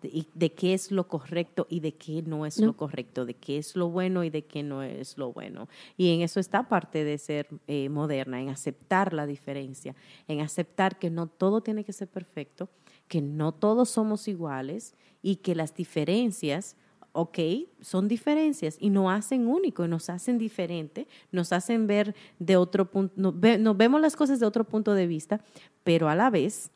de, 0.01 0.27
de 0.35 0.53
qué 0.53 0.75
es 0.75 0.91
lo 0.91 1.09
correcto 1.09 1.67
y 1.71 1.81
de 1.81 1.93
qué 1.95 2.23
no 2.23 2.45
es 2.47 2.59
No. 2.61 2.67
lo 2.69 2.77
correcto, 2.77 3.25
de 3.25 3.35
qué 3.35 3.57
es 3.59 3.75
lo 3.77 3.89
bueno 3.89 4.25
y 4.25 4.31
de 4.31 4.43
qué 4.45 4.63
no 4.63 4.83
es 4.83 5.17
lo 5.17 5.33
bueno. 5.33 5.69
Y 5.97 6.15
en 6.15 6.21
eso 6.21 6.41
está 6.41 6.69
parte 6.69 7.05
de 7.05 7.17
ser 7.19 7.49
eh, 7.67 7.89
moderna, 7.89 8.41
en 8.41 8.51
aceptar 8.51 9.13
la 9.15 9.27
diferencia, 9.27 9.95
en 10.29 10.41
aceptar 10.41 10.99
que 10.99 11.09
no 11.11 11.27
todo 11.27 11.63
tiene 11.63 11.85
que 11.85 11.93
ser 11.95 12.09
perfecto, 12.09 12.69
que 13.09 13.21
no 13.21 13.53
todos 13.53 13.91
somos 13.91 14.29
iguales 14.29 14.95
y 15.23 15.37
que 15.37 15.55
las 15.55 15.75
diferencias, 15.75 16.77
ok, 17.13 17.39
son 17.81 18.09
diferencias 18.09 18.77
y 18.81 18.91
nos 18.91 19.11
hacen 19.13 19.47
único, 19.47 19.87
nos 19.89 20.11
hacen 20.11 20.39
diferente, 20.39 21.07
nos 21.33 21.53
hacen 21.53 21.87
ver 21.87 22.15
de 22.39 22.57
otro 22.57 22.91
punto, 22.91 23.15
nos, 23.17 23.39
ve- 23.39 23.59
nos 23.59 23.77
vemos 23.77 24.01
las 24.01 24.17
cosas 24.17 24.41
de 24.41 24.47
otro 24.47 24.65
punto 24.65 24.95
de 24.95 25.07
vista, 25.07 25.41
pero 25.85 26.09
a 26.09 26.15
la 26.15 26.31
vez, 26.31 26.71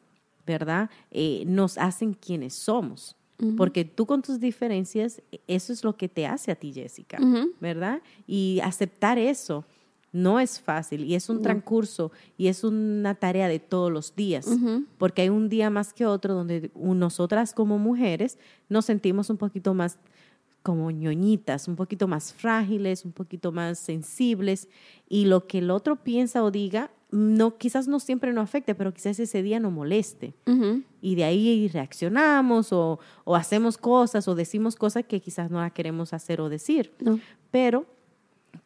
¿verdad? 0.47 0.91
Eh, 1.11 1.45
nos 1.47 1.77
hacen 1.79 2.15
quienes 2.15 2.55
somos. 2.55 3.15
Porque 3.57 3.85
tú 3.85 4.05
con 4.05 4.21
tus 4.21 4.41
diferencias, 4.41 5.23
eso 5.47 5.73
es 5.73 5.85
lo 5.85 5.97
que 5.97 6.09
te 6.09 6.27
hace 6.27 6.51
a 6.51 6.57
ti, 6.57 6.73
Jessica. 6.73 7.19
¿verdad? 7.61 8.03
Y 8.27 8.59
aceptar 8.65 9.17
eso 9.17 9.65
no 10.13 10.41
es 10.41 10.61
fácil 10.61 11.05
y 11.05 11.15
es 11.15 11.29
un 11.29 11.43
transcurso 11.43 12.11
y 12.37 12.49
es 12.49 12.65
una 12.65 13.15
tarea 13.15 13.49
de 13.49 13.59
todos 13.59 13.93
los 13.93 14.17
días, 14.17 14.49
porque 14.97 15.23
hay 15.23 15.29
un 15.29 15.49
día 15.49 15.71
más 15.71 15.93
que 15.93 16.07
otro 16.07 16.35
donde 16.35 16.71
nosotras 16.75 17.53
como 17.53 17.79
mujeres 17.79 18.39
nos 18.69 18.87
sentimos 18.87 19.31
un 19.31 19.37
poquito 19.37 19.75
más 19.75 19.99
como 20.63 20.91
ñoñitas, 20.91 21.69
un 21.69 21.77
poquito 21.77 22.09
más 22.09 22.33
frágiles, 22.33 23.05
un 23.05 23.13
poquito 23.13 23.53
más 23.53 23.79
sensibles 23.79 24.69
y 25.09 25.27
lo 25.27 25.47
que 25.47 25.59
el 25.59 25.71
otro 25.71 25.97
piensa 25.97 26.43
o 26.43 26.51
diga 26.51 26.91
no 27.11 27.57
quizás 27.57 27.89
no 27.89 28.01
siempre 28.01 28.33
nos 28.33 28.45
afecte, 28.45 28.75
pero 28.75 28.93
quizás 28.93 29.19
ese 29.19 29.43
día 29.43 29.61
nos 29.61 29.73
moleste 29.73 30.35
y 31.01 31.15
de 31.15 31.25
ahí 31.25 31.69
reaccionamos 31.69 32.73
o, 32.73 32.99
o 33.25 33.35
hacemos 33.35 33.79
cosas 33.79 34.29
o 34.29 34.35
decimos 34.35 34.77
cosas 34.77 35.05
que 35.07 35.21
quizás 35.21 35.51
no 35.51 35.61
la 35.61 35.71
queremos 35.71 36.13
hacer 36.13 36.41
o 36.41 36.49
decir. 36.51 36.93
No. 37.01 37.19
Pero 37.51 37.87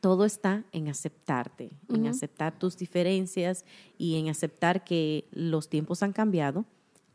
todo 0.01 0.25
está 0.25 0.65
en 0.73 0.89
aceptarte, 0.89 1.71
en 1.89 2.07
aceptar 2.07 2.59
tus 2.59 2.77
diferencias 2.77 3.65
y 3.99 4.17
en 4.17 4.29
aceptar 4.29 4.85
que 4.85 5.27
los 5.33 5.69
tiempos 5.69 6.03
han 6.03 6.13
cambiado, 6.13 6.65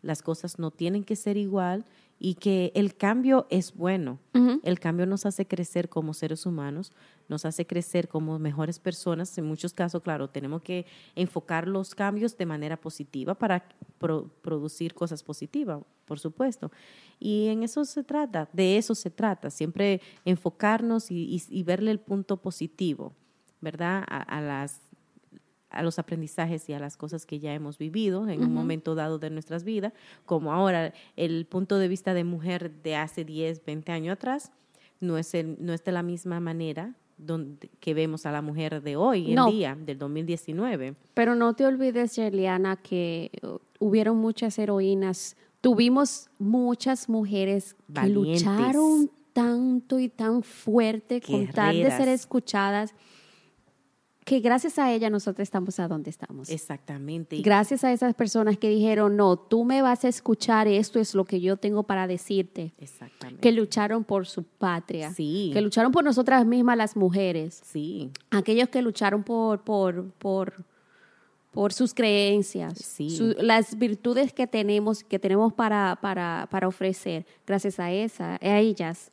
las 0.01 0.21
cosas 0.21 0.59
no 0.59 0.71
tienen 0.71 1.03
que 1.03 1.15
ser 1.15 1.37
igual 1.37 1.85
y 2.19 2.35
que 2.35 2.71
el 2.75 2.95
cambio 2.95 3.45
es 3.49 3.73
bueno. 3.75 4.19
El 4.63 4.79
cambio 4.79 5.05
nos 5.05 5.25
hace 5.25 5.45
crecer 5.45 5.87
como 5.89 6.13
seres 6.13 6.45
humanos, 6.45 6.91
nos 7.29 7.45
hace 7.45 7.65
crecer 7.67 8.07
como 8.07 8.39
mejores 8.39 8.79
personas. 8.79 9.37
En 9.37 9.45
muchos 9.45 9.73
casos, 9.73 10.01
claro, 10.01 10.29
tenemos 10.29 10.61
que 10.61 10.85
enfocar 11.15 11.67
los 11.67 11.93
cambios 11.93 12.37
de 12.37 12.45
manera 12.45 12.77
positiva 12.77 13.35
para 13.35 13.67
pro- 13.97 14.29
producir 14.41 14.93
cosas 14.93 15.23
positivas, 15.23 15.81
por 16.07 16.19
supuesto. 16.19 16.71
Y 17.19 17.47
en 17.47 17.61
eso 17.63 17.85
se 17.85 18.03
trata, 18.03 18.47
de 18.53 18.77
eso 18.77 18.95
se 18.95 19.09
trata, 19.11 19.49
siempre 19.51 20.01
enfocarnos 20.25 21.11
y, 21.11 21.15
y- 21.35 21.43
y 21.59 21.63
verle 21.63 21.91
el 21.91 21.99
punto 21.99 22.37
positivo, 22.37 23.13
¿verdad? 23.61 24.03
A, 24.07 24.21
a 24.21 24.41
las 24.41 24.81
a 25.69 25.83
los 25.83 25.99
aprendizajes 25.99 26.69
y 26.69 26.73
a 26.73 26.79
las 26.79 26.95
cosas 26.95 27.25
que 27.25 27.39
ya 27.39 27.53
hemos 27.53 27.77
vivido 27.77 28.27
en 28.29 28.41
un 28.41 28.53
momento 28.53 28.95
dado 28.95 29.19
de 29.19 29.29
nuestras 29.29 29.65
vidas, 29.65 29.91
como 30.25 30.53
ahora 30.53 30.93
el 31.17 31.45
punto 31.45 31.77
de 31.77 31.89
vista 31.89 32.13
de 32.13 32.23
mujer 32.23 32.71
de 32.83 32.95
hace 32.95 33.25
10, 33.25 33.63
20 33.65 33.91
años 33.91 34.13
atrás, 34.13 34.51
no 35.01 35.17
es, 35.17 35.33
el, 35.35 35.57
no 35.59 35.73
es 35.73 35.83
de 35.83 35.91
la 35.91 36.03
misma 36.03 36.39
manera 36.39 36.95
donde, 37.17 37.69
que 37.81 37.93
vemos 37.93 38.25
a 38.25 38.31
la 38.31 38.41
mujer 38.41 38.81
de 38.81 38.95
hoy 38.95 39.35
No. 39.35 39.49
en 39.49 39.53
día, 39.55 39.75
del 39.77 39.97
2019. 39.99 40.95
Pero 41.13 41.35
no 41.35 41.53
te 41.53 41.65
olvides, 41.65 42.15
Yerliana, 42.15 42.77
que 42.77 43.29
uh, 43.43 43.57
hubieron 43.85 44.17
muchas 44.17 44.57
heroínas. 44.57 45.35
Tuvimos 45.67 46.29
muchas 46.39 47.09
mujeres 47.09 47.75
que 47.93 48.07
lucharon 48.07 49.11
tanto 49.33 49.99
y 49.99 50.07
tan 50.07 50.41
fuerte 50.41 51.19
con 51.19 51.45
tal 51.47 51.75
de 51.83 51.91
ser 51.91 52.07
escuchadas 52.07 52.93
que 54.27 54.41
gracias 54.41 54.77
a 54.77 54.91
ella 54.91 55.09
nosotros 55.09 55.43
estamos 55.43 55.79
a 55.79 55.87
donde 55.87 56.09
estamos. 56.09 56.49
Exactamente. 56.49 57.41
Gracias 57.41 57.85
a 57.85 57.93
esas 57.93 58.13
personas 58.13 58.57
que 58.57 58.69
dijeron, 58.69 59.15
no, 59.15 59.37
tú 59.37 59.63
me 59.63 59.81
vas 59.81 60.03
a 60.03 60.09
escuchar, 60.09 60.67
esto 60.67 60.99
es 60.99 61.15
lo 61.15 61.23
que 61.23 61.39
yo 61.39 61.55
tengo 61.55 61.83
para 61.83 62.07
decirte. 62.07 62.73
Exactamente. 62.77 63.39
Que 63.39 63.53
lucharon 63.53 64.03
por 64.03 64.25
su 64.27 64.43
patria. 64.43 65.13
Sí. 65.13 65.51
Que 65.53 65.61
lucharon 65.61 65.93
por 65.93 66.03
nosotras 66.03 66.45
mismas 66.45 66.75
las 66.75 66.97
mujeres. 66.97 67.61
sí, 67.63 68.11
Aquellos 68.29 68.67
que 68.67 68.81
lucharon 68.81 69.23
por, 69.23 69.61
por, 69.61 70.11
por, 70.11 70.65
por 71.51 71.73
sus 71.73 71.93
creencias, 71.93 72.77
Sí. 72.77 73.09
su- 73.09 73.35
las 73.39 73.77
virtudes 73.77 74.31
que 74.33 74.45
tenemos, 74.47 75.03
que 75.03 75.17
tenemos 75.19 75.53
para, 75.53 75.97
para, 76.01 76.47
para 76.51 76.67
ofrecer, 76.67 77.25
gracias 77.45 77.79
a 77.79 77.91
esa, 77.91 78.37
a 78.41 78.59
ellas, 78.59 79.11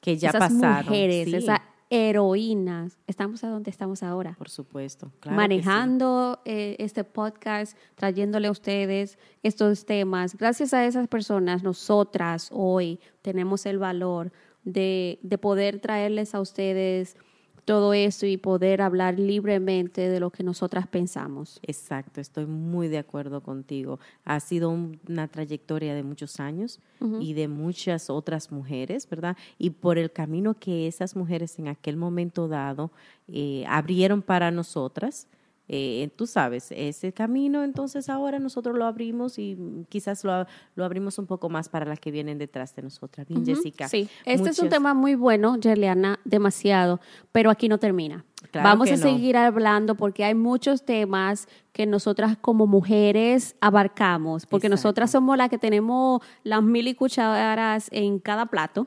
que 0.00 0.16
ya 0.16 0.28
esas 0.28 0.52
pasaron. 0.52 0.84
mujeres, 0.86 1.28
sí, 1.30 1.36
esas 1.36 1.60
heroínas, 1.90 2.98
estamos 3.06 3.42
a 3.44 3.48
donde 3.48 3.70
estamos 3.70 4.02
ahora. 4.02 4.34
por 4.38 4.48
supuesto. 4.50 5.10
claro 5.20 5.20
que 5.20 5.28
sí. 5.30 5.34
manejando 5.34 6.40
eh, 6.44 6.76
este 6.78 7.02
podcast, 7.04 7.76
trayéndole 7.94 8.48
a 8.48 8.50
ustedes 8.50 9.18
estos 9.42 9.84
temas. 9.86 10.36
Gracias 10.36 10.74
a 10.74 10.84
esas 10.86 11.08
personas, 11.08 11.62
nosotras 11.62 12.50
hoy 12.52 13.00
tenemos 13.22 13.66
el 13.66 13.78
valor 13.78 14.32
de, 14.64 15.18
de 15.22 15.38
poder 15.38 15.78
traerles 15.80 16.34
a 16.34 16.40
ustedes 16.40 17.16
todo 17.64 17.94
eso 17.94 18.26
y 18.26 18.36
poder 18.36 18.82
hablar 18.82 19.18
libremente 19.18 20.08
de 20.08 20.20
lo 20.20 20.30
que 20.30 20.42
nosotras 20.42 20.86
pensamos. 20.86 21.60
Exacto, 21.62 22.20
estoy 22.20 22.46
muy 22.46 22.88
de 22.88 22.98
acuerdo 22.98 23.40
contigo. 23.42 23.98
Ha 24.24 24.40
sido 24.40 24.70
un- 24.70 25.00
una 25.08 25.28
trayectoria 25.28 25.94
de 25.94 26.02
muchos 26.02 26.40
años 26.40 26.80
y 27.20 27.34
de 27.34 27.48
muchas 27.48 28.08
otras 28.10 28.50
mujeres, 28.50 29.08
¿verdad? 29.08 29.36
Y 29.58 29.70
por 29.70 29.98
el 29.98 30.10
camino 30.10 30.54
que 30.54 30.86
esas 30.86 31.16
mujeres 31.16 31.58
en 31.58 31.68
aquel 31.68 31.96
momento 31.96 32.48
dado 32.48 32.90
eh, 33.28 33.64
abrieron 33.68 34.22
para 34.22 34.50
nosotras, 34.50 35.26
eh, 35.66 36.10
tú 36.16 36.26
sabes, 36.26 36.70
ese 36.72 37.12
camino, 37.12 37.64
entonces 37.64 38.10
ahora 38.10 38.38
nosotros 38.38 38.76
lo 38.76 38.84
abrimos 38.84 39.38
y 39.38 39.56
mm, 39.56 39.84
quizás 39.88 40.22
lo, 40.22 40.46
lo 40.74 40.84
abrimos 40.84 41.18
un 41.18 41.26
poco 41.26 41.48
más 41.48 41.70
para 41.70 41.86
las 41.86 41.98
que 42.00 42.10
vienen 42.10 42.36
detrás 42.36 42.76
de 42.76 42.82
nosotras. 42.82 43.26
Bien, 43.26 43.40
Ujú, 43.40 43.54
Jessica. 43.54 43.88
Sí, 43.88 44.08
este 44.26 44.50
es 44.50 44.58
un 44.58 44.68
tema 44.68 44.92
muy 44.92 45.14
bueno, 45.14 45.56
Yerliana, 45.56 46.20
demasiado, 46.24 47.00
pero 47.32 47.50
aquí 47.50 47.68
no 47.68 47.78
termina. 47.78 48.24
Claro 48.50 48.68
Vamos 48.68 48.88
a 48.88 48.96
no. 48.96 48.98
seguir 48.98 49.38
hablando 49.38 49.94
porque 49.94 50.22
hay 50.22 50.34
muchos 50.34 50.84
temas 50.84 51.48
que 51.72 51.86
nosotras 51.86 52.36
como 52.38 52.66
mujeres 52.66 53.56
abarcamos, 53.60 54.44
porque 54.44 54.66
Exacto. 54.66 54.82
nosotras 54.82 55.10
somos 55.12 55.38
las 55.38 55.48
que 55.48 55.56
tenemos 55.56 56.20
las 56.42 56.62
mil 56.62 56.86
y 56.86 56.94
cucharas 56.94 57.88
en 57.90 58.18
cada 58.18 58.46
plato 58.46 58.86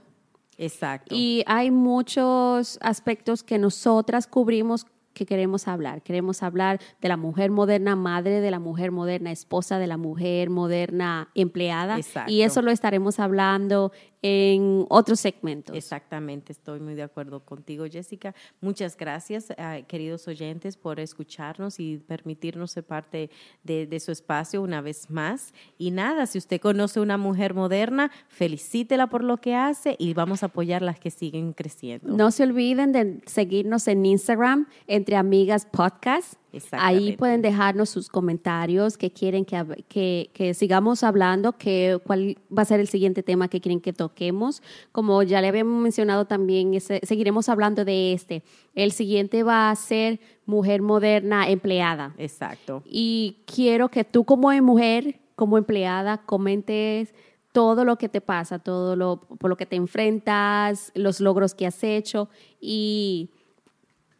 Exacto. 0.59 1.13
y 1.15 1.43
hay 1.47 1.71
muchos 1.71 2.77
aspectos 2.81 3.43
que 3.43 3.57
nosotras 3.57 4.27
cubrimos 4.27 4.85
que 5.17 5.25
queremos 5.25 5.67
hablar. 5.67 6.03
Queremos 6.03 6.43
hablar 6.43 6.79
de 7.01 7.07
la 7.07 7.17
mujer 7.17 7.49
moderna 7.49 7.95
madre, 7.95 8.39
de 8.39 8.51
la 8.51 8.59
mujer 8.59 8.91
moderna 8.91 9.31
esposa, 9.31 9.79
de 9.79 9.87
la 9.87 9.97
mujer 9.97 10.49
moderna 10.49 11.29
empleada. 11.33 11.97
Exacto. 11.97 12.31
Y 12.31 12.43
eso 12.43 12.61
lo 12.61 12.69
estaremos 12.71 13.19
hablando 13.19 13.91
en 14.21 14.85
otros 14.89 15.19
segmentos. 15.19 15.75
Exactamente, 15.75 16.51
estoy 16.51 16.79
muy 16.79 16.95
de 16.95 17.03
acuerdo 17.03 17.39
contigo, 17.45 17.85
Jessica. 17.89 18.33
Muchas 18.61 18.97
gracias, 18.97 19.51
eh, 19.51 19.85
queridos 19.87 20.27
oyentes, 20.27 20.75
por 20.75 20.99
escucharnos 20.99 21.79
y 21.79 21.97
permitirnos 21.97 22.71
ser 22.71 22.83
parte 22.83 23.29
de, 23.63 23.85
de 23.85 23.99
su 23.99 24.11
espacio 24.11 24.61
una 24.61 24.81
vez 24.81 25.09
más. 25.09 25.53
Y 25.77 25.91
nada, 25.91 26.25
si 26.25 26.37
usted 26.37 26.59
conoce 26.59 26.99
una 26.99 27.17
mujer 27.17 27.53
moderna, 27.53 28.11
felicítela 28.27 29.07
por 29.07 29.23
lo 29.23 29.37
que 29.37 29.55
hace 29.55 29.95
y 29.99 30.13
vamos 30.13 30.43
a 30.43 30.47
apoyar 30.47 30.81
las 30.81 30.99
que 30.99 31.11
siguen 31.11 31.53
creciendo. 31.53 32.15
No 32.15 32.31
se 32.31 32.43
olviden 32.43 32.91
de 32.91 33.21
seguirnos 33.25 33.87
en 33.87 34.05
Instagram, 34.05 34.67
Entre 35.07 35.15
Amigas 35.15 35.65
Podcast. 35.65 36.33
Ahí 36.73 37.15
pueden 37.15 37.41
dejarnos 37.41 37.89
sus 37.89 38.09
comentarios, 38.09 38.97
que 38.97 39.09
quieren 39.09 39.45
que, 39.45 39.85
que, 39.87 40.29
que 40.33 40.53
sigamos 40.53 41.01
hablando, 41.01 41.53
que, 41.53 41.97
cuál 42.05 42.35
va 42.55 42.63
a 42.63 42.65
ser 42.65 42.81
el 42.81 42.89
siguiente 42.89 43.23
tema 43.23 43.47
que 43.47 43.61
quieren 43.61 43.79
que 43.79 43.93
toquemos. 43.93 44.61
Como 44.91 45.23
ya 45.23 45.39
le 45.39 45.47
habíamos 45.47 45.81
mencionado 45.81 46.25
también, 46.25 46.73
ese- 46.73 46.99
seguiremos 47.03 47.47
hablando 47.47 47.85
de 47.85 48.11
este. 48.11 48.43
El 48.75 48.91
siguiente 48.91 49.43
va 49.43 49.69
a 49.69 49.75
ser 49.77 50.19
mujer 50.45 50.81
moderna 50.81 51.47
empleada. 51.49 52.13
Exacto. 52.17 52.83
Y 52.85 53.37
quiero 53.45 53.87
que 53.87 54.03
tú 54.03 54.25
como 54.25 54.51
mujer, 54.61 55.21
como 55.37 55.57
empleada, 55.57 56.17
comentes 56.17 57.13
todo 57.53 57.85
lo 57.85 57.97
que 57.97 58.09
te 58.09 58.19
pasa, 58.19 58.59
todo 58.59 58.97
lo 58.97 59.21
por 59.21 59.49
lo 59.49 59.55
que 59.55 59.65
te 59.65 59.77
enfrentas, 59.77 60.91
los 60.95 61.21
logros 61.21 61.55
que 61.55 61.65
has 61.65 61.81
hecho 61.81 62.27
y 62.59 63.29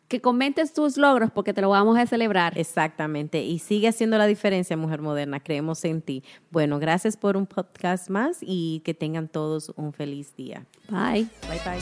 que 0.08 0.22
comentes 0.22 0.74
tus 0.74 0.98
logros 0.98 1.32
porque 1.32 1.54
te 1.54 1.62
lo 1.62 1.70
vamos 1.70 1.98
a 1.98 2.06
celebrar. 2.06 2.58
Exactamente. 2.58 3.44
Y 3.44 3.60
sigue 3.60 3.90
haciendo 3.90 4.18
la 4.18 4.26
diferencia, 4.26 4.78
mujer 4.78 5.02
moderna. 5.02 5.40
Creemos 5.42 5.84
en 5.86 6.02
ti. 6.02 6.24
Bueno, 6.50 6.80
gracias 6.80 7.18
por 7.18 7.36
un 7.36 7.46
podcast 7.46 8.10
más 8.10 8.38
y 8.42 8.82
que 8.86 8.94
tengan 8.94 9.28
todos 9.28 9.74
un 9.76 9.94
feliz 9.94 10.36
día. 10.36 10.66
Bye. 10.90 11.28
Bye 11.48 11.62
bye. 11.66 11.82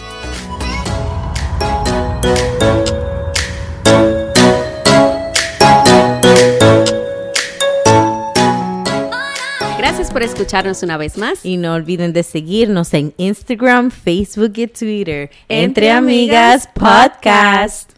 Gracias 9.77 10.11
por 10.11 10.23
escucharnos 10.23 10.81
una 10.81 10.97
vez 10.97 11.17
más. 11.17 11.45
Y 11.45 11.57
no 11.57 11.73
olviden 11.73 12.11
de 12.11 12.23
seguirnos 12.23 12.93
en 12.95 13.13
Instagram, 13.17 13.91
Facebook 13.91 14.53
y 14.55 14.67
Twitter. 14.67 15.29
Entre, 15.47 15.91
Amigas 15.91 16.67
Podcast. 16.73 17.94